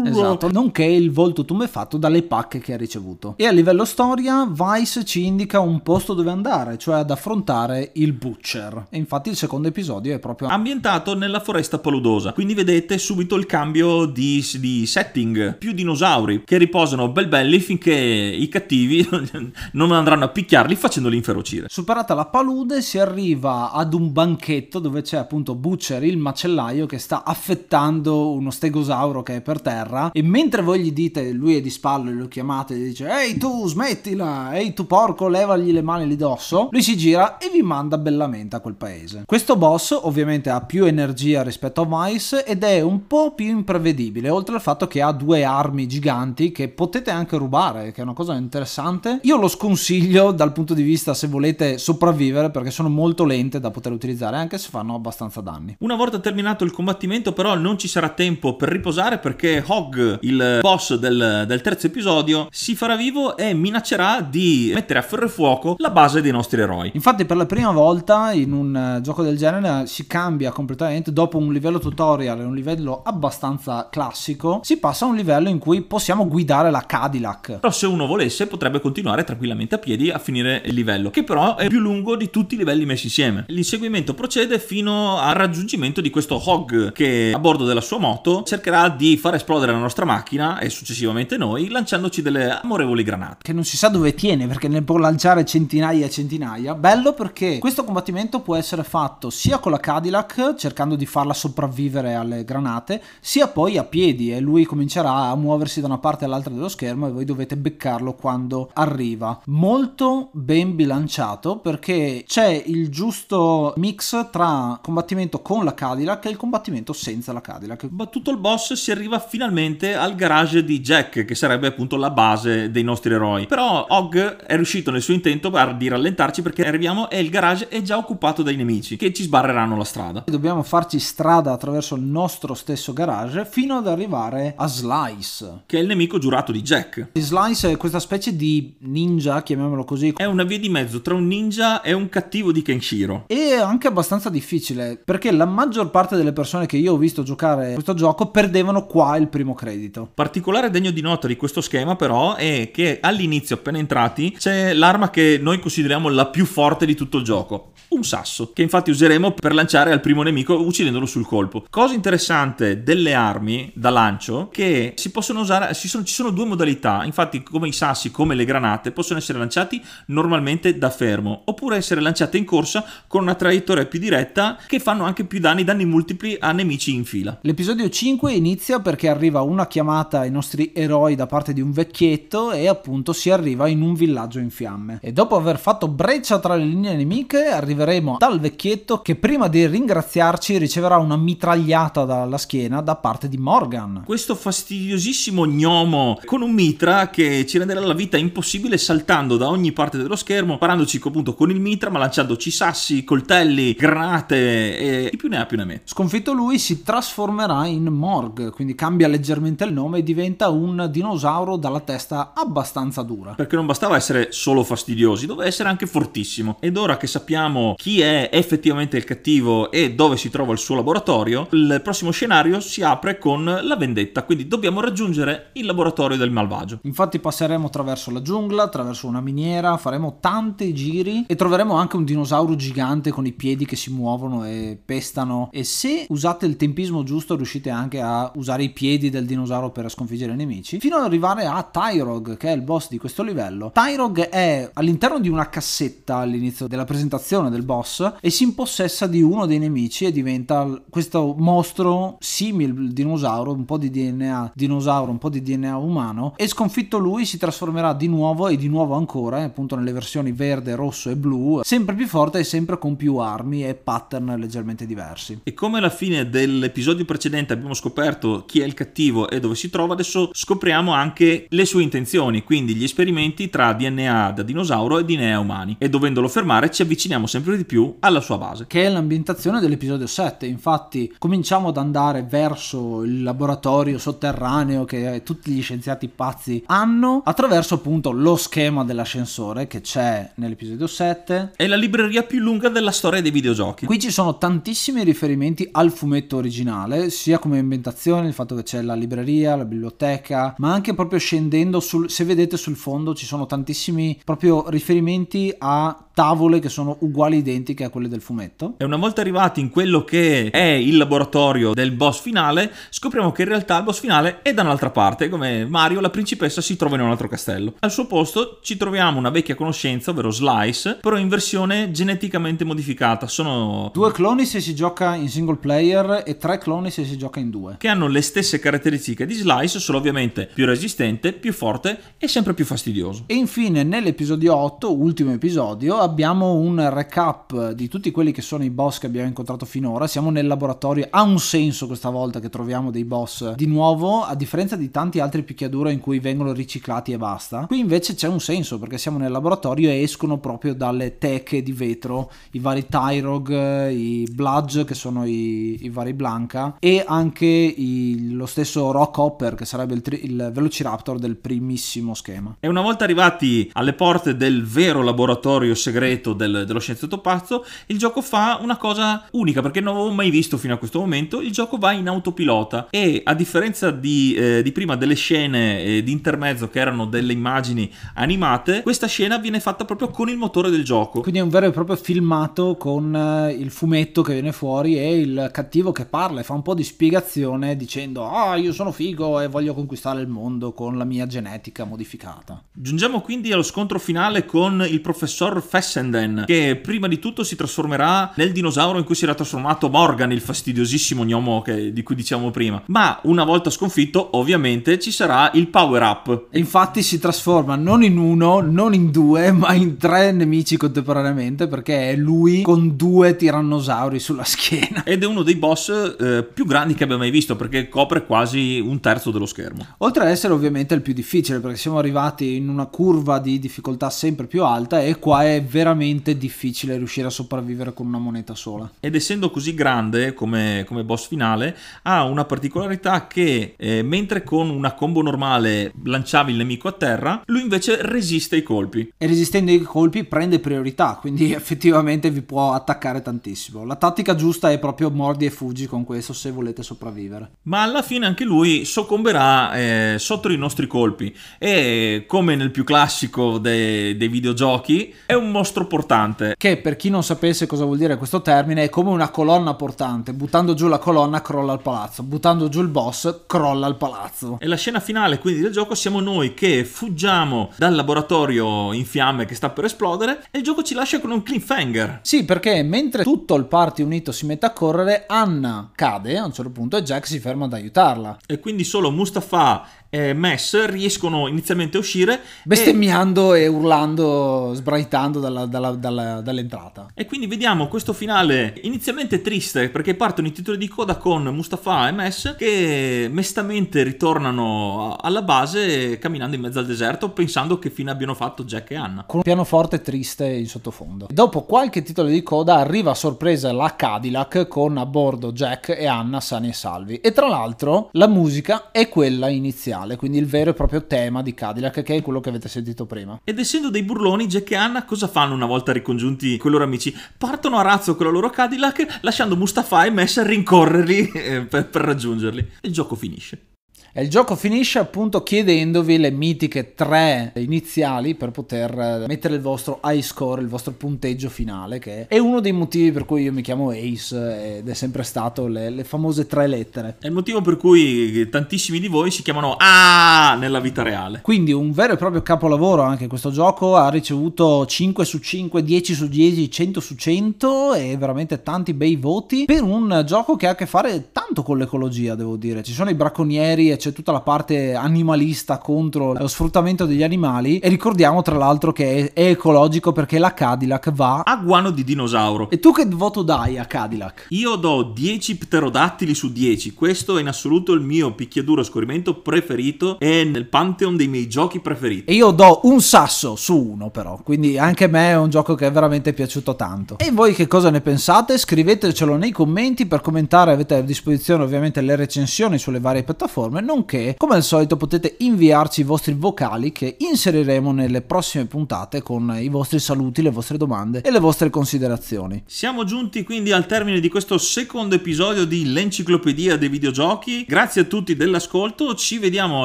Esatto, 0.05 0.51
nonché 0.51 0.85
il 0.85 1.11
volto 1.11 1.45
tumefatto 1.45 1.97
dalle 1.97 2.23
pacche 2.23 2.59
che 2.59 2.75
ha 2.75 2.77
ricevuto. 2.77 3.35
E 3.37 3.47
a 3.47 3.53
livello 3.53 3.85
storia, 3.85 4.47
Vice 4.51 5.05
ci 5.05 5.25
indica 5.25 5.61
un 5.61 5.83
posto 5.83 6.15
dove 6.15 6.31
andare, 6.31 6.79
cioè 6.79 6.97
ad 6.97 7.11
affrontare 7.11 7.91
il 7.95 8.13
Butcher. 8.13 8.87
E 8.91 8.99
infatti 8.99 9.29
il 9.29 9.37
secondo 9.37 9.69
episodio 9.69 10.15
è 10.15 10.19
proprio 10.19 10.49
ambientato 10.49 11.15
nella 11.15 11.41
foresta 11.41 11.79
paludosa. 11.79 12.33
Quindi 12.33 12.55
vedete 12.55 12.99
subito 12.99 13.37
il 13.37 13.47
cambio 13.47 14.07
di, 14.07 14.45
di 14.59 14.87
setting. 14.87 15.57
Più 15.57 15.73
dinosauri 15.73 16.43
che 16.45 16.59
riposano 16.59 17.11
bel 17.11 17.29
belli 17.29 17.61
finché 17.61 17.95
i 17.95 18.49
cattivi 18.49 19.07
non 19.73 19.93
andranno 19.93 20.25
a 20.25 20.29
picchiarli 20.29 20.75
facendoli 20.75 21.17
inferocire. 21.17 21.67
Superata 21.69 22.15
la 22.15 22.27
palude 22.27 22.83
si 22.83 22.99
arriva 22.99 23.71
ad 23.73 23.95
un 23.95 24.13
banchetto 24.13 24.79
dove 24.79 25.03
c'è 25.03 25.17
appunto 25.17 25.55
Butcher 25.55 26.03
il 26.05 26.19
macellaio 26.19 26.87
che 26.87 26.99
sta 26.99 27.25
affettando 27.25 28.33
uno 28.33 28.51
stegosauro 28.51 29.23
che 29.23 29.36
è 29.36 29.36
per 29.41 29.61
terra 29.61 30.11
e 30.13 30.23
mentre 30.23 30.63
voi 30.63 30.81
gli 30.81 30.93
dite 30.93 31.31
lui 31.33 31.57
è 31.57 31.61
di 31.61 31.71
spalle 31.71 32.13
lo 32.13 32.29
chiamate 32.29 32.75
e 32.75 32.79
dice 32.79 33.09
ehi 33.09 33.37
tu 33.37 33.67
smettila 33.67 34.57
ehi 34.57 34.73
tu 34.73 34.87
porco 34.87 35.29
levagli 35.29 35.73
le 35.73 35.83
mani 35.83 36.07
lì 36.07 36.17
dosso 36.17 36.69
lui 36.71 36.83
si 36.83 36.97
gira 36.97 37.39
e 37.39 37.51
vi 37.51 37.63
manda 37.63 37.99
bellamente 37.99 38.57
a 38.57 38.61
quel 38.61 38.75
paese. 38.75 39.23
Questo 39.27 39.57
boss 39.57 39.99
ovviamente 40.03 40.51
ha 40.51 40.61
più 40.61 40.85
energia 40.85 41.43
rispetto 41.43 41.83
a 41.83 42.09
Vice 42.09 42.45
ed 42.45 42.63
è 42.63 42.81
un 42.81 43.07
po' 43.07 43.33
più 43.35 43.47
imprevedibile 43.47 44.29
oltre 44.29 44.55
al 44.55 44.61
fatto 44.61 44.87
che 44.87 45.03
ha 45.03 45.13
due 45.13 45.45
armi 45.45 45.87
giganti 45.87 46.53
che 46.53 46.69
potete 46.69 47.11
anche 47.11 47.37
rubare 47.37 47.93
che 47.93 48.01
è 48.01 48.05
una 48.05 48.13
cosa 48.13 48.35
interessante. 48.35 49.21
Io 49.23 49.37
lo 49.37 49.49
sconsiglio 49.49 50.33
dal 50.33 50.53
punto 50.53 50.75
di 50.75 50.83
vista 50.83 51.15
se 51.15 51.27
volete 51.27 51.79
sopravvivere 51.79 52.51
perché 52.51 52.71
sono 52.71 52.89
molto 52.89 53.25
lente 53.25 53.61
da 53.61 53.71
poter 53.71 53.93
utilizzare 53.93 54.37
anche 54.37 54.59
se 54.59 54.69
fanno 54.71 54.95
abbastanza 54.95 55.41
danni. 55.41 55.77
Una 55.81 55.97
volta 55.97 56.19
terminato 56.19 56.65
il 56.65 56.73
combattimento, 56.73 57.33
però, 57.33 57.55
non 57.55 57.79
ci 57.79 57.89
sarà 57.89 58.09
tempo 58.11 58.57
per 58.57 58.69
riposare 58.69 59.16
perché 59.19 59.65
Hog, 59.67 60.19
il 60.23 60.59
boss 60.61 60.95
del, 60.95 61.45
del 61.47 61.61
terzo 61.63 61.87
episodio, 61.87 62.49
si 62.51 62.75
farà 62.75 62.97
vivo 62.97 63.37
e 63.37 63.47
e 63.49 63.55
minaccerà 63.55 64.27
di 64.29 64.73
mettere 64.75 64.99
a 64.99 65.03
ferro 65.03 65.27
e 65.27 65.29
fuoco 65.29 65.77
la 65.79 65.91
base 65.91 66.21
dei 66.21 66.33
nostri 66.33 66.61
eroi. 66.61 66.91
Infatti 66.95 67.25
per 67.25 67.37
la 67.37 67.47
prima 67.47 67.71
volta 67.71 68.33
in 68.33 68.53
un 68.53 68.77
eh, 68.77 69.01
gioco 69.01 69.23
del 69.23 69.37
genere 69.37 69.87
si 69.87 70.07
cambia 70.07 70.51
completamente 70.51 71.13
dopo 71.13 71.39
un 71.39 71.53
livello 71.53 71.79
tutorial 71.79 72.41
e 72.41 72.45
un 72.45 72.55
livello 72.55 73.03
abbastanza 73.05 73.89
classico, 73.91 74.61
si 74.63 74.79
passa 74.79 75.05
a 75.05 75.09
un 75.09 75.17
livello 75.17 75.49
in 75.49 75.59
cui 75.59 75.83
possiamo 75.83 76.27
guidare 76.27 76.71
la 76.71 76.85
Cadillac. 76.87 77.59
Però 77.61 77.73
se 77.73 77.87
uno 77.87 78.07
volesse 78.07 78.47
potrebbe 78.47 78.81
continuare 78.81 79.25
tranquillamente 79.25 79.77
a 79.77 79.79
piedi 79.79 80.11
a 80.11 80.19
finire 80.19 80.63
il 80.65 80.75
livello, 80.75 81.11
che 81.11 81.23
però 81.23 81.57
è 81.57 81.69
più 81.69 81.81
lungo 81.81 82.17
di 82.17 82.31
tutti 82.31 82.55
i 82.55 82.59
livelli 82.59 82.85
messi 82.85 83.07
insieme. 83.07 83.45
L'inseguimento 83.49 84.15
procede 84.15 84.59
fino 84.59 85.19
al 85.19 85.35
raggiungimento 85.35 86.01
di 86.01 86.11
questo 86.11 86.41
Hog 86.43 86.93
che 86.93 87.33
a 87.35 87.39
bordo 87.39 87.65
della 87.65 87.81
sua 87.81 87.99
moto 87.99 88.43
cercherà 88.43 88.89
di 88.89 89.06
far 89.17 89.35
esplodere 89.35 89.73
la 89.73 89.79
nostra 89.79 90.05
macchina 90.05 90.59
e 90.59 90.71
successivamente 90.71 91.37
noi 91.37 91.69
lanciandoci 91.69 92.23
delle 92.23 92.51
amorevoli 92.51 93.05
granate. 93.05 93.39
Che 93.43 93.53
non 93.53 93.65
si 93.65 93.77
sa 93.77 93.89
dove 93.89 94.15
tiene 94.15 94.47
perché 94.49 94.69
ne 94.69 94.83
può 94.83 94.97
lanciare 94.97 95.45
centinaia 95.45 96.07
e 96.07 96.11
centinaia. 96.11 96.75
Bello 96.75 97.13
perché 97.13 97.59
questo 97.59 97.85
combattimento 97.85 98.41
può 98.41 98.57
essere 98.57 98.83
fatto 98.83 99.31
sia 99.31 99.59
con 99.59 99.71
la 99.71 99.79
Cadillac 99.79 100.55
cercando 100.57 100.97
di 100.97 101.07
farla 101.07 101.35
sopravvivere 101.35 102.15
alle 102.15 102.45
granate, 102.45 103.03
sia 103.21 103.49
poi 103.49 103.77
a 103.77 103.85
piedi 103.85 104.33
e 104.33 104.41
lui 104.41 104.65
comincerà 104.65 105.13
a 105.13 105.37
muoversi 105.37 105.81
da 105.81 105.87
una 105.87 105.99
parte 105.99 106.25
all'altra 106.25 106.53
dello 106.53 106.69
schermo 106.69 107.07
e 107.07 107.13
voi 107.13 107.25
dovete 107.25 107.57
beccarlo 107.57 108.15
quando 108.15 108.71
arriva. 108.73 109.41
Molto 109.47 110.31
ben 110.33 110.75
bilanciato 110.75 111.59
perché 111.59 112.25
c'è 112.27 112.63
il 112.67 112.89
giusto 112.89 113.75
mix 113.77 114.31
tra 114.31 114.79
combattimento 114.83 115.43
con 115.43 115.65
la 115.65 115.75
Cadillac 115.75 116.25
e 116.25 116.31
il 116.31 116.37
combattimento 116.37 116.93
senza 116.93 117.33
la 117.33 117.41
Cadillac. 117.41 117.87
Battuto 117.87 118.31
il 118.31 118.39
boss 118.39 118.73
si 118.73 118.95
arriva 118.97 119.19
finalmente 119.19 119.95
al 119.95 120.15
garage 120.15 120.65
di 120.65 120.81
Jack 120.81 121.25
che 121.25 121.35
sarebbe 121.35 121.69
appunto 121.69 121.97
la 121.97 122.11
base 122.11 122.71
dei 122.71 122.83
nostri 122.83 123.13
eroi. 123.13 123.47
Però 123.47 123.87
Hog 123.89 124.37
è 124.37 124.57
riuscito 124.57 124.91
nel 124.91 125.03
suo 125.03 125.15
intento 125.15 125.51
di 125.77 125.89
rallentarci 125.89 126.43
perché 126.43 126.67
arriviamo 126.67 127.09
e 127.11 127.21
il 127.21 127.31
garage 127.31 127.69
è 127.69 127.83
già 127.83 127.97
occupato 127.97 128.43
dai 128.43 128.57
nemici 128.57 128.97
che 128.97 129.13
ci 129.13 129.23
sbarreranno 129.23 129.77
la 129.77 129.85
strada. 129.85 130.25
Dobbiamo 130.27 130.63
farci 130.63 130.99
strada 130.99 131.53
attraverso 131.53 131.95
il 131.95 132.03
nostro 132.03 132.55
stesso 132.55 132.93
garage 132.93 133.47
fino 133.47 133.77
ad 133.77 133.87
arrivare 133.87 134.55
a 134.57 134.67
Slice. 134.67 135.63
Che 135.67 135.79
è 135.79 135.81
il 135.81 135.87
nemico 135.87 136.19
giurato 136.19 136.53
di 136.53 136.63
Jack. 136.63 137.11
Slice 137.15 137.73
è 137.73 137.77
questa 137.77 138.01
specie 138.01 138.35
di 138.35 138.75
ninja, 138.81 139.43
chiamiamolo 139.43 139.85
così. 139.85 140.13
È 140.17 140.25
una 140.25 140.45
via 140.45 140.59
di 140.59 140.69
mezzo 140.69 141.01
tra 141.03 141.15
un 141.15 141.27
ninja 141.27 141.81
e 141.83 141.93
un 141.93 142.09
cattivo 142.09 142.53
di 142.53 142.63
Kenshiro. 142.63 143.25
E 143.27 143.55
anche 143.55 143.89
abbastanza 143.89 144.31
difficile 144.31 145.01
perché 145.03 145.31
la 145.31 145.47
maggior 145.47 145.91
parte 145.91 146.17
delle 146.17 146.33
persone 146.33 146.67
che 146.67 146.77
io 146.77 146.95
ho 146.95 146.97
visto 146.97 147.23
giocare 147.23 147.75
questo 147.75 147.95
gioco 147.95 148.31
perdevano 148.31 148.86
qua 148.87 149.17
il 149.17 149.29
primo 149.29 149.55
credito. 149.55 150.11
Particolare 150.13 150.71
degno 150.71 150.91
di 150.91 151.01
nota 151.01 151.27
di 151.27 151.37
questo 151.37 151.61
schema 151.61 151.97
però 151.97 152.35
è 152.35 152.71
che 152.73 152.99
all'inizio 153.01 153.57
appena 153.57 153.79
entrati 153.79 154.33
c'è 154.33 154.73
l'arma 154.73 155.11
che 155.11 155.39
noi 155.41 155.59
consideriamo 155.59 156.09
la 156.09 156.27
più 156.27 156.45
forte 156.45 156.87
di 156.87 156.95
tutto 156.95 157.19
il 157.19 157.25
gioco, 157.25 157.73
un 157.89 158.05
sasso, 158.05 158.53
che 158.53 158.63
infatti 158.63 158.91
useremo 158.91 159.33
per 159.33 159.55
lanciare 159.55 159.93
al 159.93 160.01
primo 160.01 160.23
nemico 160.23 160.55
uccidendolo 160.55 161.07
sul 161.07 161.27
colpo. 161.27 161.65
Cosa 161.71 161.95
interessante 161.95 162.83
delle 162.83 163.15
armi 163.15 163.71
da 163.75 163.91
lancio 163.91 164.49
che 164.51 164.95
si 164.97 165.11
possono 165.11 165.41
usare, 165.41 165.75
ci 165.75 165.89
sono, 165.89 166.05
ci 166.05 166.15
sono 166.15 166.31
due 166.31 166.47
modalità, 166.47 167.05
infatti 167.05 167.43
come 167.43 167.69
i 167.69 167.73
sassi, 167.73 168.11
come 168.11 168.35
le 168.35 168.45
granate, 168.45 168.93
possono 168.93 169.19
essere 169.19 169.39
lanciati 169.39 169.83
normalmente 170.07 170.79
da 170.79 170.91
fermo, 170.91 171.43
oppure 171.45 171.77
essere 171.77 172.01
lanciate 172.01 172.39
in 172.39 172.45
corsa 172.45 172.85
con 173.07 173.23
una 173.23 173.35
traiettoria 173.35 173.87
più 173.87 173.99
diretta 173.99 174.59
che 174.67 174.79
fanno 174.79 175.05
anche 175.05 175.25
più 175.25 175.41
danni, 175.41 175.65
danni 175.65 175.85
multipli 175.85 176.37
a 176.39 176.53
nemici 176.53 176.95
in 176.95 177.05
fila. 177.05 177.39
L'episodio 177.43 177.89
5 177.89 178.33
inizia 178.33 178.76
perché 178.81 179.09
arriva 179.09 179.43
una 179.43 179.67
chiamata 179.67 180.21
ai 180.21 180.31
nostri 180.31 180.73
eroi 180.75 181.15
da 181.15 181.27
parte 181.27 181.53
di 181.53 181.61
un 181.61 181.73
vecchietto 181.73 182.53
e 182.53 182.69
appunto 182.69 183.13
si 183.13 183.31
arriva 183.31 183.69
in 183.69 183.83
un 183.83 183.95
villaggio 183.95 184.39
in 184.39 184.51
fiamme. 184.51 184.99
E 185.03 185.13
dopo 185.13 185.37
aver 185.37 185.59
fatto 185.59 185.89
breccia 185.89 186.39
tra 186.39 186.55
le 186.55 186.65
linee 186.65 186.97
nemiche 186.97 187.47
arriveremo 187.47 188.17
dal 188.19 188.41
vecchietto 188.41 189.01
che 189.01 189.17
prima 189.17 189.49
di 189.49 189.67
ringraziarci 189.67 190.59
riceverà 190.59 190.97
una 190.97 191.17
mitragliata 191.17 192.05
dalla 192.05 192.39
schiena 192.39 192.81
da 192.81 192.97
parte 192.97 193.29
di 193.29 193.37
Morgan. 193.37 194.03
Questo 194.05 194.35
fastidiosissimo 194.35 195.45
gnomo 195.47 196.19
con 196.25 196.43
un 196.43 196.53
mitra 196.53 197.11
che 197.11 197.47
ci 197.47 197.59
renderà 197.59 197.81
la 197.81 197.95
vita 197.95 198.17
impossibile 198.17 198.79
saltando 198.79 199.37
da 199.37 199.49
ogni 199.49 199.73
parte 199.73 199.99
dello 199.99 200.17
schermo, 200.17 200.59
parandoci 200.59 201.01
appunto 201.03 201.35
con 201.35 201.51
il 201.51 201.61
mitra 201.61 201.91
ma 201.91 201.99
lanciandoci 201.99 202.51
sassi, 202.51 203.05
coltelli, 203.05 203.75
granate 203.75 205.05
e 205.07 205.11
chi 205.11 205.17
più 205.17 205.29
ne 205.29 205.39
ha 205.39 205.47
più 205.47 205.57
ne 205.57 205.65
mette. 205.65 205.83
Sconfitto 205.85 206.33
lui 206.33 206.59
si 206.59 206.83
trasformerà 206.83 207.67
in 207.67 207.85
Morg, 207.85 208.51
quindi 208.51 208.66
cambia 208.75 209.09
leggermente 209.09 209.65
il 209.65 209.73
nome 209.73 209.99
e 209.99 210.03
diventa 210.03 210.49
un 210.49 210.89
dinosauro 210.91 211.57
dalla 211.57 211.81
testa 211.81 212.33
abbastanza 212.35 213.03
dura. 213.03 213.35
Perché 213.35 213.57
non 213.57 213.67
bastava 213.67 213.97
essere 213.97 214.29
solo 214.31 214.65
fastidiosi, 214.65 215.27
doveva 215.27 215.49
essere 215.49 215.69
anche 215.69 215.87
fortissimo. 215.87 216.57
Ed 216.61 216.77
ora 216.77 216.97
che 216.97 217.07
sappiamo 217.07 217.75
chi 217.77 218.01
è 218.01 218.31
effettivamente 218.33 218.97
il 218.97 219.05
cattivo 219.05 219.71
e 219.71 219.95
dove 219.95 220.17
si 220.17 220.31
trova 220.31 220.53
il 220.53 220.59
suo 220.59 220.75
laboratorio, 220.75 221.49
il 221.53 221.81
prossimo 221.83 222.11
scenario 222.11 222.61
si 222.61 222.83
apre 222.83 223.19
con 223.19 223.45
la 223.45 223.77
vendetta, 223.77 224.25
quindi 224.25 224.49
dobbiamo 224.49 224.81
raggiungere 224.81 225.51
il 225.55 225.67
laboratorio 225.67 226.17
del 226.17 226.31
malvagio. 226.31 226.81
Infatti 226.83 227.19
passeremo 227.19 227.67
attraverso 227.67 228.11
la 228.11 228.23
giungla, 228.23 228.65
attraverso 228.65 229.07
una 229.07 229.21
miniera, 229.21 229.77
faremo 229.77 230.19
tanti 230.21 230.75
giri 230.75 231.25
e 231.27 231.35
troveremo 231.35 231.75
anche 231.75 231.97
un 231.97 232.05
dinosauro 232.05 232.55
gigante 232.57 233.11
con 233.11 233.27
i 233.27 233.33
piedi 233.33 233.67
che 233.67 233.77
si 233.77 233.91
muovono 233.91 234.45
e 234.45 234.79
pestano 234.83 235.49
e 235.53 235.65
se 235.65 236.07
usate 236.09 236.47
il 236.47 236.57
tempismo 236.57 237.03
giusto 237.03 237.37
riuscite 237.37 237.71
anche 237.71 238.01
a 238.01 238.31
usare 238.37 238.56
i 238.63 238.71
piedi 238.71 239.11
del 239.11 239.27
dinosauro 239.27 239.71
per 239.71 239.91
sconfiggere 239.91 240.33
i 240.33 240.37
nemici 240.37 240.79
fino 240.81 240.97
ad 240.97 241.05
arrivare 241.05 241.47
a 241.47 241.63
Tyrog 241.63 242.37
che 242.37 242.49
è 242.49 242.53
il 242.53 242.63
boss 242.63 242.89
di 242.89 242.99
questo 242.99 243.23
livello. 243.23 243.71
Tyrog 243.73 244.21
è 244.29 244.71
all'interno 244.75 245.19
di 245.21 245.29
una 245.29 245.49
cassetta 245.49 246.17
all'inizio 246.17 246.67
della 246.67 246.85
presentazione 246.85 247.51
del 247.51 247.63
boss 247.63 248.15
e 248.21 248.31
si 248.31 248.45
impossessa 248.45 249.07
di 249.07 249.23
uno 249.23 249.47
dei 249.47 249.59
nemici 249.59 250.05
e 250.05 250.13
diventa 250.13 250.81
questo 250.89 251.35
mostro 251.37 252.17
simile 252.21 252.73
al 252.73 252.89
dinosauro, 252.89 253.53
un 253.53 253.65
po' 253.65 253.79
di 253.79 253.91
DNA 253.91 254.53
dinosauro, 254.55 255.11
un 255.11 255.19
po' 255.19 255.29
di 255.29 255.43
DNA 255.43 255.77
umano 255.77 256.35
e 256.37 256.47
sconfitto 256.49 256.99
lui 256.99 257.25
si 257.25 257.39
trasformerà 257.39 257.93
di 257.93 258.09
nuovo 258.09 258.49
e 258.49 258.57
di 258.57 258.69
nuovo 258.69 258.95
ancora, 258.95 259.43
appunto 259.43 259.77
nelle 259.77 259.93
versioni 259.93 260.33
verde, 260.33 260.75
rosso 260.75 261.11
e 261.11 261.17
blu, 261.17 261.61
sempre 261.63 261.95
più 261.95 262.07
forte 262.07 262.39
e 262.39 262.45
sempre 262.45 262.79
con 262.79 262.97
più 262.97 263.17
armi 263.17 263.67
e 263.67 263.75
pattern 263.75 264.39
leggermente 264.39 264.87
diversi. 264.87 265.41
E 265.43 265.55
come 265.55 265.79
alla 265.79 265.91
fine 265.91 266.29
dell'episodio 266.29 267.05
precedente 267.05 267.53
abbiamo 267.53 267.75
scoperto 267.75 268.45
chi 268.47 268.61
è 268.61 268.65
il 268.65 268.75
cattivo 268.75 269.29
e 269.29 269.41
dove 269.41 269.55
si 269.55 269.69
trova, 269.69 269.93
adesso 269.93 270.31
scopriamo 270.33 270.93
anche 270.93 271.47
le 271.49 271.65
sue 271.67 271.83
intenzioni, 271.83 272.43
quindi 272.43 272.75
gli 272.75 272.85
esperimenti 272.85 273.51
tra 273.51 273.73
DNA 273.73 274.33
da 274.33 274.43
dinosauro 274.43 274.99
e 274.99 275.05
DNA 275.05 275.39
umani. 275.39 275.77
E 275.79 275.89
dovendolo 275.89 276.29
fermare 276.29 276.71
ci 276.71 276.83
avviciniamo 276.83 277.27
sempre 277.27 277.57
di 277.57 277.65
più 277.65 277.97
alla 278.01 278.21
sua 278.21 278.39
base. 278.39 278.67
Che 278.67 278.85
è 278.85 278.89
l'ambientazione 278.89 279.61
dell'episodio 279.61 280.07
7, 280.07 280.47
infatti 280.47 281.13
cominciamo 281.19 281.69
ad 281.69 281.77
andare 281.77 282.23
verso 282.23 283.03
il 283.03 283.23
laboratorio 283.23 283.99
sotterraneo 283.99 284.85
che 284.85 285.23
tutti 285.25 285.51
gli 285.51 285.63
scienziati 285.63 286.09
pazzi 286.09 286.63
hanno 286.67 287.23
attraverso 287.25 287.75
appunto 287.75 288.13
lo 288.13 288.37
schema 288.37 288.85
dell'ascensore 288.85 289.67
che 289.67 289.81
c'è 289.81 290.31
nell'episodio 290.37 290.87
7. 290.87 291.53
È 291.57 291.67
la 291.67 291.77
libreria 291.77 292.23
più 292.23 292.39
lunga 292.39 292.69
della 292.69 292.93
storia 292.93 293.21
dei 293.21 293.31
videogiochi. 293.31 293.87
Qui 293.87 293.99
ci 293.99 294.11
sono 294.11 294.39
tantissimi 294.39 295.03
riferimenti 295.03 295.69
al 295.73 295.91
fumetto 295.91 296.37
originale, 296.37 297.11
sia 297.11 297.39
come 297.39 297.59
ambientazione, 297.59 298.26
il 298.29 298.35
fatto 298.35 298.55
che 298.55 298.63
c'è 298.63 298.83
la 298.83 298.95
libreria, 298.95 299.57
la 299.57 299.65
biblioteca, 299.65 300.55
ma 300.59 300.73
anche 300.73 300.95
proprio 300.95 301.19
scendendo 301.19 301.81
sul 301.81 302.11
se 302.11 302.25
vedete 302.25 302.57
sul 302.57 302.77
fondo 302.77 303.15
ci 303.15 303.27
sono 303.27 303.47
tantissimi 303.47 304.21
proprio 304.25 304.69
riferimenti 304.69 305.55
a 305.59 306.07
tavole 306.17 306.61
che 306.61 306.71
sono 306.71 306.97
uguali 307.01 307.37
identiche 307.37 307.85
a 307.85 307.91
quelle 307.91 308.09
del 308.09 308.23
fumetto. 308.23 308.75
E 308.79 308.85
una 308.87 308.97
volta 308.97 309.21
arrivati 309.21 309.61
in 309.61 309.69
quello 309.69 310.03
che 310.03 310.49
è 310.49 310.63
il 310.63 310.97
laboratorio 310.97 311.75
del 311.75 311.93
boss 311.93 312.23
finale, 312.23 312.73
scopriamo 312.89 313.33
che 313.33 313.43
in 313.43 313.49
realtà 313.49 313.77
il 313.77 313.85
boss 313.85 314.01
finale 314.01 314.41
è 314.41 314.55
da 314.55 314.63
un'altra 314.63 314.89
parte, 314.89 315.29
come 315.29 315.67
Mario, 315.67 316.01
la 316.01 316.09
principessa 316.09 316.63
si 316.63 316.75
trova 316.77 316.95
in 316.95 317.03
un 317.03 317.11
altro 317.11 317.29
castello. 317.29 317.75
Al 317.81 317.91
suo 317.91 318.07
posto 318.07 318.61
ci 318.63 318.79
troviamo 318.79 319.19
una 319.19 319.29
vecchia 319.29 319.55
conoscenza, 319.55 320.11
ovvero 320.11 320.31
Slice, 320.31 320.99
però 321.03 321.19
in 321.19 321.29
versione 321.29 321.91
geneticamente 321.91 322.65
modificata. 322.65 323.27
Sono 323.27 323.91
due 323.93 324.11
cloni 324.11 324.47
se 324.47 324.61
si 324.61 324.75
gioca 324.75 325.15
in 325.15 325.29
single 325.29 325.57
player 325.57 326.23
e 326.25 326.39
tre 326.39 326.57
cloni 326.57 326.91
se 326.91 327.05
si 327.05 327.19
gioca 327.19 327.41
in 327.41 327.51
due. 327.51 327.75
Che 327.77 327.89
hanno 327.89 328.07
le 328.17 328.23
stesse 328.23 328.59
caratteristiche 328.59 329.27
di 329.27 329.35
Slice, 329.35 329.79
solo 329.79 329.99
ovviamente 329.99 330.49
più 330.53 330.65
resistente, 330.65 331.35
più 331.35 331.53
forte 331.53 332.15
e 332.17 332.27
sempre 332.29 332.55
più 332.55 332.65
fastidioso. 332.65 333.25
E 333.27 333.35
infine 333.35 333.83
nell'episodio 333.83 334.57
8, 334.57 334.97
ultimo 334.97 335.33
episodio, 335.33 335.99
abbiamo 335.99 336.55
un 336.55 336.89
recap 336.89 337.73
di 337.73 337.89
tutti 337.89 338.11
quelli 338.11 338.33
che 338.33 338.41
sono 338.41 338.65
i 338.65 338.71
boss 338.71 338.99
che 338.99 339.07
abbiamo 339.07 339.29
incontrato 339.29 339.67
finora. 339.67 340.07
Siamo 340.07 340.31
nel 340.31 340.47
laboratorio, 340.47 341.07
ha 341.11 341.21
un 341.21 341.39
senso 341.39 341.87
questa 341.87 342.09
volta 342.09 342.41
che 342.41 342.49
troviamo 342.49 342.91
dei 342.91 343.05
boss 343.05 343.53
di 343.53 343.67
nuovo, 343.67 344.23
a 344.23 344.35
differenza 344.35 344.77
di 344.77 344.91
tanti 344.91 345.21
altri 345.21 345.43
picchiaduro 345.43 345.91
in 345.91 346.01
cui 346.01 346.19
vengono 346.19 346.55
riciclati 346.55 347.13
e 347.13 347.19
basta. 347.19 347.67
Qui 347.67 347.79
invece 347.79 348.15
c'è 348.15 348.29
un 348.29 348.41
senso 348.41 348.79
perché 348.79 348.97
siamo 348.97 349.19
nel 349.19 349.31
laboratorio 349.31 349.91
e 349.91 350.01
escono 350.01 350.39
proprio 350.39 350.75
dalle 350.75 351.19
teche 351.19 351.63
di 351.63 351.73
vetro 351.73 352.31
i 352.53 352.61
vari 352.61 352.87
Tyrog, 352.89 353.91
i 353.91 354.27
Bludge 354.33 354.87
che 354.87 354.95
sono 354.95 355.27
i, 355.27 355.85
i 355.85 355.91
vari 355.91 356.15
Blanca 356.15 356.77
e 356.79 357.05
anche 357.07 357.45
i, 357.45 358.06
lo 358.33 358.47
stesso 358.47 358.91
Rock 358.91 359.19
Hopper 359.19 359.55
che 359.55 359.65
sarebbe 359.65 359.95
il, 359.95 360.03
tri, 360.03 360.25
il 360.25 360.51
Velociraptor 360.53 361.19
del 361.19 361.37
primissimo 361.37 362.15
schema. 362.15 362.57
E 362.61 362.69
una 362.69 362.81
volta 362.81 363.05
arrivati 363.05 363.71
alle 363.73 363.93
porte 363.93 364.37
del 364.37 364.65
vero 364.65 365.03
laboratorio 365.03 365.75
segreto 365.75 366.33
del- 366.33 366.65
dello 366.67 366.81
scienziato 366.81 367.19
pazzo, 367.19 367.65
il 367.87 367.99
gioco 367.99 368.23
fa 368.23 368.59
una 368.61 368.77
cosa 368.77 369.27
unica 369.33 369.63
perché 369.63 369.81
non 369.81 369.97
avevo 369.97 370.13
mai 370.13 370.31
visto 370.31 370.57
fino 370.57 370.75
a 370.75 370.79
questo 370.79 371.01
momento. 371.01 371.41
Il 371.41 371.53
gioco 371.53 371.77
va 371.77 371.93
in 371.93 372.09
autopilota 372.09 372.89
e 372.91 373.23
a 373.25 373.35
differenza 373.35 373.91
di, 373.91 374.35
eh, 374.35 374.63
di 374.63 374.73
prima 374.73 374.97
delle 374.97 375.15
scene 375.15 375.83
eh, 375.83 376.03
di 376.03 376.13
intermezzo 376.13 376.69
che 376.69 376.79
erano 376.79 377.07
delle 377.07 377.33
immagini 377.33 377.91
animate, 378.15 378.83
questa 378.83 379.07
scena 379.07 379.39
viene 379.39 379.61
fatta 379.61 379.85
proprio 379.85 380.09
con 380.09 380.29
il 380.29 380.37
motore 380.37 380.71
del 380.71 380.85
gioco. 380.85 381.21
Quindi 381.21 381.41
è 381.41 381.43
un 381.43 381.49
vero 381.49 381.67
e 381.67 381.71
proprio 381.71 381.97
filmato 381.97 382.77
con 382.77 383.15
eh, 383.15 383.53
il 383.53 383.71
fumetto 383.71 384.23
che 384.23 384.35
viene 384.35 384.53
fuori 384.53 384.99
e 384.99 385.19
il 385.19 385.51
cattivo 385.53 385.93
che 385.93 386.07
parla 386.07 386.41
e 386.41 386.45
fa 386.45 386.55
un 386.55 386.63
po' 386.63 386.75
di 386.75 386.85
spiegazione 386.85 387.77
dicendo 387.77 387.96
ah 388.25 388.57
io 388.57 388.73
sono 388.73 388.93
figo 388.93 389.41
e 389.41 389.49
voglio 389.49 389.75
conquistare 389.75 390.21
il 390.21 390.29
mondo 390.29 390.73
con 390.73 390.97
la 390.99 391.05
mia 391.05 391.27
genetica 391.27 391.85
modificata. 391.85 392.63
Giungiamo 392.73 393.21
quindi 393.21 393.53
allo 393.53 393.63
scontro 393.63 393.99
finale 393.99 394.45
con 394.45 394.85
il 394.89 395.01
professor 395.01 395.63
Fessenden, 395.63 396.45
che 396.47 396.79
prima 396.83 397.09
di 397.09 397.19
tutto 397.19 397.43
si 397.43 397.57
trasformerà 397.57 398.33
nel 398.37 398.53
dinosauro 398.53 398.99
in 398.99 399.05
cui 399.05 399.15
si 399.15 399.25
era 399.25 399.35
trasformato 399.35 399.89
Morgan, 399.89 400.33
il 400.33 400.41
fastidiosissimo 400.41 401.25
gnomo 401.25 401.63
che- 401.63 401.93
di 401.93 402.03
cui 402.03 402.15
diciamo 402.15 402.51
prima. 402.51 402.83
Ma 402.87 403.19
una 403.25 403.45
volta 403.45 403.71
sconfitto, 403.71 404.29
ovviamente, 404.33 404.99
ci 404.99 405.11
sarà 405.11 405.51
il 405.55 405.69
power 405.69 406.03
up. 406.03 406.47
E 406.51 406.59
infatti 406.59 407.03
si 407.03 407.19
trasforma 407.19 407.77
non 407.77 408.03
in 408.03 408.19
uno, 408.19 408.61
non 408.61 408.93
in 408.95 409.11
due, 409.11 409.53
ma 409.53 409.73
in 409.73 409.97
tre 409.97 410.33
nemici 410.33 410.77
contemporaneamente 410.77 411.67
perché 411.67 412.11
è 412.11 412.17
lui 412.17 412.63
con 412.63 412.97
due 412.97 413.37
tirannosauri 413.37 414.19
sulla 414.19 414.45
schiena. 414.45 415.05
Ed 415.05 415.23
è 415.23 415.27
uno 415.27 415.43
dei 415.43 415.57
boss 415.57 416.17
eh, 416.19 416.43
più 416.43 416.67
grandi 416.67 416.95
che 416.95 417.05
abbia 417.05 417.17
mai 417.17 417.31
visto, 417.31 417.57
perché 417.57 417.86
copre 417.89 418.25
quasi 418.27 418.81
un 418.81 419.01
terzo 419.01 419.31
dello 419.31 419.47
schermo. 419.47 419.87
Oltre 419.99 420.25
ad 420.25 420.31
essere 420.31 420.53
ovviamente 420.53 420.95
il 420.95 421.03
più 421.03 421.13
difficile 421.13 421.61
perché 421.61 421.77
siamo 421.77 421.99
arrivati 421.99 422.57
in 422.57 422.69
una 422.69 422.87
curva 422.87 423.39
di 423.39 423.59
difficoltà 423.59 424.11
sempre 424.11 424.47
più 424.47 424.65
alta 424.65 425.01
e 425.01 425.19
qua 425.19 425.45
è 425.45 425.63
veramente 425.63 426.37
difficile 426.37 426.97
riuscire 426.97 427.27
a 427.27 427.31
sopravvivere 427.31 427.93
con 427.93 428.07
una 428.07 428.19
moneta 428.19 428.55
sola. 428.55 428.91
Ed 429.01 429.15
essendo 429.15 429.51
così 429.51 429.75
grande 429.75 430.35
come, 430.35 430.85
come 430.87 431.05
boss 431.05 431.29
finale, 431.29 431.77
ha 432.03 432.25
una 432.25 432.45
particolarità 432.45 433.27
che 433.27 433.75
eh, 433.77 434.03
mentre 434.03 434.43
con 434.43 434.71
una 434.71 434.95
combo 434.95 435.23
normale 435.23 435.93
lanciavi 436.05 436.53
il 436.53 436.59
nemico 436.59 436.89
a 436.89 436.93
terra, 436.93 437.43
lui 437.47 437.63
invece 437.63 437.99
resiste 438.03 438.57
ai 438.57 438.63
colpi. 438.63 439.13
E 439.17 439.27
resistendo 439.27 439.71
ai 439.71 439.81
colpi 439.81 440.25
prende 440.25 440.59
priorità, 440.59 441.19
quindi 441.21 441.53
effettivamente 441.55 442.31
vi 442.31 442.43
può 442.43 442.73
attaccare 442.73 443.23
tantissimo. 443.23 443.85
La 443.85 443.97
tattica 443.97 444.35
giusta 444.35 444.71
è 444.71 444.79
proprio 444.79 445.11
mordi 445.11 445.47
e 445.47 445.51
fuggi 445.51 445.87
con 445.87 446.05
questo 446.05 446.33
se 446.33 446.51
volete 446.51 446.83
sopravvivere. 446.83 447.51
Ma 447.63 447.76
alla 447.83 448.03
fine 448.03 448.27
anche 448.27 448.45
lui 448.45 448.85
soccomberà 448.85 449.75
eh, 449.75 450.17
sotto 450.19 450.51
i 450.51 450.57
nostri 450.57 450.87
colpi 450.87 451.35
e 451.59 452.25
come 452.27 452.55
nel 452.57 452.71
più 452.71 452.85
classico 452.85 453.59
de- 453.59 454.17
dei 454.17 454.29
videogiochi 454.29 455.15
è 455.27 455.35
un 455.35 455.51
mostro 455.51 455.87
portante. 455.87 456.55
Che 456.57 456.77
per 456.79 456.97
chi 456.97 457.11
non 457.11 457.23
sapesse 457.23 457.67
cosa 457.67 457.85
vuol 457.85 457.99
dire 457.99 458.17
questo 458.17 458.43
termine 458.43 458.85
è 458.85 458.89
come 458.89 459.11
una 459.11 459.31
colonna 459.31 459.75
portante. 459.75 460.33
Buttando 460.33 460.75
giù 460.75 460.89
la 460.89 460.99
colonna 460.99 461.43
crolla 461.43 461.73
il 461.73 461.81
palazzo, 461.81 462.23
buttando 462.23 462.69
giù 462.69 462.81
il 462.81 462.89
boss 462.89 463.43
crolla 463.47 463.87
il 463.87 463.97
palazzo. 463.97 464.59
E 464.61 464.67
la 464.67 464.77
scena 464.77 465.01
finale 465.01 465.39
quindi 465.39 465.61
del 465.61 465.73
gioco 465.73 465.95
siamo 465.95 466.21
noi 466.21 466.55
che 466.55 466.85
fuggiamo 466.85 467.71
dal 467.77 467.95
laboratorio 467.95 468.93
in 468.93 469.05
fiamme 469.05 469.45
che 469.45 469.55
sta 469.55 469.71
per 469.71 469.85
esplodere 469.85 470.45
e 470.51 470.59
il 470.59 470.65
gioco 470.65 470.83
ci 470.83 470.95
lascia 470.95 471.21
con 471.21 471.31
un 471.31 471.43
cliffhanger. 471.43 472.21
Sì, 472.23 472.45
perché 472.45 472.83
mentre 472.83 473.23
tutto 473.23 473.55
il 473.55 473.67
party 473.67 474.03
unito 474.03 474.33
si 474.33 474.47
mette 474.47 474.67
a 474.67 474.73
correre, 474.73 475.25
Anna 475.27 475.91
cade 475.95 476.39
a 476.39 476.45
un 476.45 476.53
certo 476.53 476.71
punto 476.71 476.97
e 476.97 477.03
Jack 477.03 477.27
si 477.27 477.39
ferma 477.39 477.66
ad 477.67 477.75
aiutarla, 477.75 478.39
E 478.47 478.59
quindi 478.59 478.85
solo 478.85 479.11
Mustafa 479.11 479.87
e 480.17 480.33
Mess 480.33 480.87
riescono 480.87 481.47
inizialmente 481.47 481.97
a 481.99 482.01
uscire 482.01 482.35
e- 482.35 482.41
bestemmiando 482.65 483.53
e 483.55 483.67
urlando, 483.67 484.73
sbraitando 484.75 485.41
dalla- 485.41 485.67
dalla- 485.67 485.91
dalla- 485.93 486.41
dall'entrata. 486.41 487.09
E 487.15 487.27
quindi 487.27 487.47
vediamo 487.47 487.89
questo 487.89 488.13
finale 488.13 488.75
inizialmente 488.83 489.43
triste 489.43 489.91
perché 489.91 490.15
partono 490.15 490.49
i 490.49 490.53
titoli 490.53 490.79
di 490.79 490.89
coda 490.89 491.17
con 491.17 491.43
Mustafa 491.45 492.09
e 492.09 492.13
Mess 492.13 492.57
che 492.57 493.29
mestamente 493.31 494.03
ritornano 494.03 495.17
alla 495.21 495.43
base 495.43 496.19
camminando 496.19 496.57
in 496.57 496.63
mezzo 496.63 496.79
al 496.79 496.87
deserto 496.87 497.31
pensando 497.31 497.79
che 497.79 497.91
fine 497.91 498.11
abbiano 498.11 498.35
fatto 498.35 498.65
Jack 498.65 498.93
e 498.93 498.97
Anna. 498.97 499.25
Con 499.27 499.37
un 499.37 499.43
pianoforte 499.43 500.01
triste 500.01 500.47
in 500.47 500.67
sottofondo. 500.67 501.27
Dopo 501.31 501.63
qualche 501.65 502.03
titolo 502.03 502.29
di 502.29 502.43
coda 502.43 502.77
arriva 502.77 503.11
a 503.11 503.15
sorpresa 503.15 503.73
la 503.73 503.95
Cadillac 503.97 504.67
con 504.69 504.97
a 504.97 505.05
bordo 505.07 505.53
Jack 505.53 505.89
e 505.91 506.07
Anna 506.07 506.41
sani 506.41 506.69
e 506.69 506.73
salvi. 506.73 507.17
E 507.21 507.33
tra 507.33 507.49
l'altro 507.49 508.09
la 508.13 508.29
musica 508.29 508.91
è 508.91 509.09
quella 509.09 509.49
iniziale, 509.49 510.06
quindi 510.15 510.39
il 510.39 510.47
vero 510.47 510.71
e 510.71 510.75
proprio 510.75 511.05
tema 511.07 511.43
di 511.43 511.55
Cadillac 511.55 512.03
che 512.05 512.15
è 512.15 512.23
quello 512.23 512.39
che 512.39 512.51
avete 512.51 512.69
sentito 512.69 513.07
prima. 513.07 513.41
Ed 513.43 513.59
essendo 513.59 513.91
dei 513.91 514.05
burloni, 514.05 514.47
Jack 514.47 514.71
e 514.71 514.77
Anna 514.77 515.05
cosa 515.05 515.27
fanno 515.27 515.55
una 515.55 515.67
volta 515.67 515.91
ricongiunti 515.91 516.57
con 516.59 516.71
i 516.71 516.73
loro 516.75 516.85
amici? 516.85 517.13
Partono 517.37 517.79
a 517.79 517.83
razzo 517.83 518.15
con 518.15 518.27
la 518.27 518.33
loro 518.33 518.51
Cadillac 518.51 519.19
lasciando 519.23 519.57
Mustafa 519.57 520.05
e 520.05 520.11
Mess 520.11 520.41
rincorrerli 520.41 521.33
eh, 521.35 521.61
per, 521.63 521.89
per 521.89 522.03
raggiungerli. 522.03 522.61
E 522.61 522.87
il 522.87 522.93
gioco 522.93 523.17
finisce. 523.17 523.75
E 524.19 524.23
il 524.23 524.31
gioco 524.31 524.57
finisce 524.57 524.99
appunto 524.99 525.43
chiedendovi 525.43 526.17
le 526.17 526.31
mitiche 526.31 526.95
tre 526.95 527.53
iniziali 527.57 528.35
per 528.35 528.51
poter 528.51 528.99
eh, 528.99 529.27
mettere 529.29 529.57
il 529.57 529.61
vostro 529.61 530.01
high 530.03 530.23
score, 530.23 530.63
il 530.63 530.69
vostro 530.69 530.93
punteggio 530.93 531.51
finale, 531.51 531.99
che 531.99 532.27
è 532.27 532.39
uno 532.39 532.61
dei 532.61 532.73
motivi 532.73 533.13
per 533.13 533.27
cui 533.27 533.43
io 533.43 533.53
mi 533.53 533.61
chiamo 533.61 533.91
Ace 533.91 534.79
ed 534.79 534.89
è 534.89 534.95
sempre 534.95 535.23
stato 535.23 535.67
le, 535.67 535.91
le 535.91 536.03
famose 536.03 536.47
tre 536.47 536.67
lettere. 536.67 537.17
È 537.21 537.27
il 537.27 537.35
motivo 537.35 537.61
per 537.61 537.77
cui 537.77 538.49
tantissimi 538.49 539.01
di 539.01 539.09
voi 539.09 539.31
si 539.31 539.43
chiamano 539.43 539.77
A 539.79 540.57
nella 540.59 540.81
vita 540.81 541.03
reale. 541.03 541.41
Quindi 541.43 541.73
un 541.73 541.93
vero 541.93 542.15
e 542.15 542.17
proprio 542.17 542.41
capolavoro 542.41 543.03
anche 543.03 543.27
questo 543.27 543.51
gioco, 543.51 543.97
ha 543.97 544.09
ricevuto 544.09 544.87
5 544.87 545.27
su 545.27 545.41
5, 545.41 545.83
10 545.83 546.15
su 546.15 546.27
10, 546.27 546.71
100 546.71 547.01
su 547.01 547.17
100 547.17 547.93
e 547.93 548.17
veramente 548.17 548.63
tanti 548.63 548.95
bei 548.95 549.17
voti 549.17 549.67
per 549.67 549.83
un 549.83 550.23
gioco 550.25 550.57
che 550.57 550.69
ha 550.69 550.71
a 550.71 550.75
che 550.75 550.87
fare 550.87 551.33
tanto 551.33 551.63
con 551.63 551.77
l'ecologia, 551.77 552.35
devo 552.35 552.57
dire. 552.57 552.83
Ci 552.83 552.95
sono 552.95 553.11
i 553.11 553.15
bracconieri 553.15 553.91
e 553.91 554.05
c'è 554.07 554.13
tutta 554.13 554.31
la 554.31 554.41
parte 554.41 554.95
animalista 554.95 555.79
contro 555.79 556.33
lo 556.33 556.47
sfruttamento 556.47 557.07
degli 557.07 557.25
animali 557.25 557.81
e 557.81 557.89
ricordiamo 557.89 558.41
tra 558.41 558.57
l'altro 558.57 558.93
che 558.93 559.33
è, 559.33 559.49
ecologico 559.49 560.13
perché 560.13 560.39
la 560.39 560.55
Cadillac 560.55 561.11
va... 561.11 561.43
A 561.45 561.57
guano 561.57 561.91
di 561.91 562.05
dinosauro. 562.05 562.71
E 562.71 562.79
tu 562.79 562.93
che 562.93 563.05
voto 563.07 563.43
dai 563.43 563.79
a 563.79 563.85
Cadillac? 563.85 564.47
Io 564.51 564.77
do 564.77 565.03
10 565.03 565.59
pterodattili 565.59 566.35
su 566.35 566.53
10. 566.53 566.95
Questo 566.95 567.37
è 567.37 567.41
in 567.41 567.49
assoluto 567.49 567.93
il 567.95 568.01
mio 568.01 568.33
picchiaduro 568.33 568.85
scorrimento 568.85 569.35
preferito 569.41 570.21
e 570.21 570.45
nel 570.45 570.67
pantheon 570.67 571.17
dei 571.17 571.27
miei 571.27 571.49
giochi 571.49 571.81
preferiti. 571.81 572.31
E 572.31 572.35
io 572.35 572.53
do 572.53 572.83
un 572.85 573.01
sasso 573.01 573.57
su 573.57 573.77
uno 573.77 574.11
però, 574.11 574.39
quindi 574.45 574.79
anche 574.79 575.05
a 575.05 575.09
me 575.09 575.31
è 575.31 575.37
un 575.37 575.51
gioco 575.51 575.75
che 575.75 575.87
è 575.89 575.91
veramente 575.91 576.33
piaciuto 576.33 576.77
tanto. 576.77 577.19
E 577.19 577.33
voi 577.33 577.55
che 577.55 577.67
cosa 577.67 577.91
ne 577.91 578.01
pensate? 578.01 578.57
Scrivetecelo 578.57 579.37
nei 579.37 579.51
commenti 579.51 580.07
per 580.07 580.21
commentare, 580.21 580.71
avete 580.71 580.95
a 580.95 581.03
disposizione 581.03 581.65
ovviamente 581.65 582.01
le 582.01 582.15
recensioni 582.15 582.79
sulle 582.79 583.01
varie 583.01 583.25
piattaforme, 583.25 583.81
nonché 583.87 584.35
come 584.37 584.57
al 584.57 584.63
solito 584.63 584.97
potete 584.97 585.37
inviarci 585.39 586.01
i 586.01 586.05
vostri 586.05 586.35
vocali 586.35 586.93
che 586.93 587.17
inseriremo 587.19 587.93
nelle 587.93 588.21
prossime 588.21 588.67
puntate 588.67 589.23
con 589.23 589.57
i 589.59 589.69
vostri 589.69 589.99
saluti, 589.99 590.43
le 590.43 590.51
vostre 590.51 590.77
domande 590.77 591.23
e 591.23 591.31
le 591.31 591.39
vostre 591.39 591.71
considerazioni. 591.71 592.63
Siamo 592.67 593.05
giunti 593.05 593.45
quindi 593.45 593.73
al 593.73 593.87
termine 593.87 594.21
di 594.21 594.29
questo 594.29 594.59
secondo 594.59 595.15
episodio 595.15 595.65
di 595.65 595.93
L'Enciclopedia 595.93 596.77
dei 596.77 596.89
Videogiochi. 596.89 597.65
Grazie 597.67 598.03
a 598.03 598.05
tutti 598.05 598.35
dell'ascolto, 598.35 599.15
ci 599.15 599.39
vediamo 599.39 599.85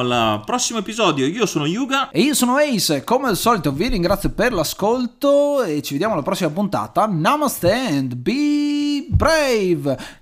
al 0.00 0.42
prossimo 0.44 0.80
episodio. 0.80 1.24
Io 1.26 1.46
sono 1.46 1.64
Yuga. 1.64 2.10
E 2.10 2.20
io 2.20 2.34
sono 2.34 2.56
Ace, 2.56 3.04
come 3.04 3.28
al 3.28 3.36
solito 3.36 3.72
vi 3.72 3.88
ringrazio 3.88 4.30
per 4.30 4.52
l'ascolto 4.52 5.62
e 5.62 5.80
ci 5.80 5.92
vediamo 5.92 6.14
alla 6.14 6.22
prossima 6.22 6.50
puntata. 6.50 7.06
Namaste 7.06 7.72
and 7.72 8.14
be 8.16 9.06
brave! 9.08 10.20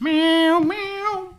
Meow 0.00 0.58
meow. 0.60 1.31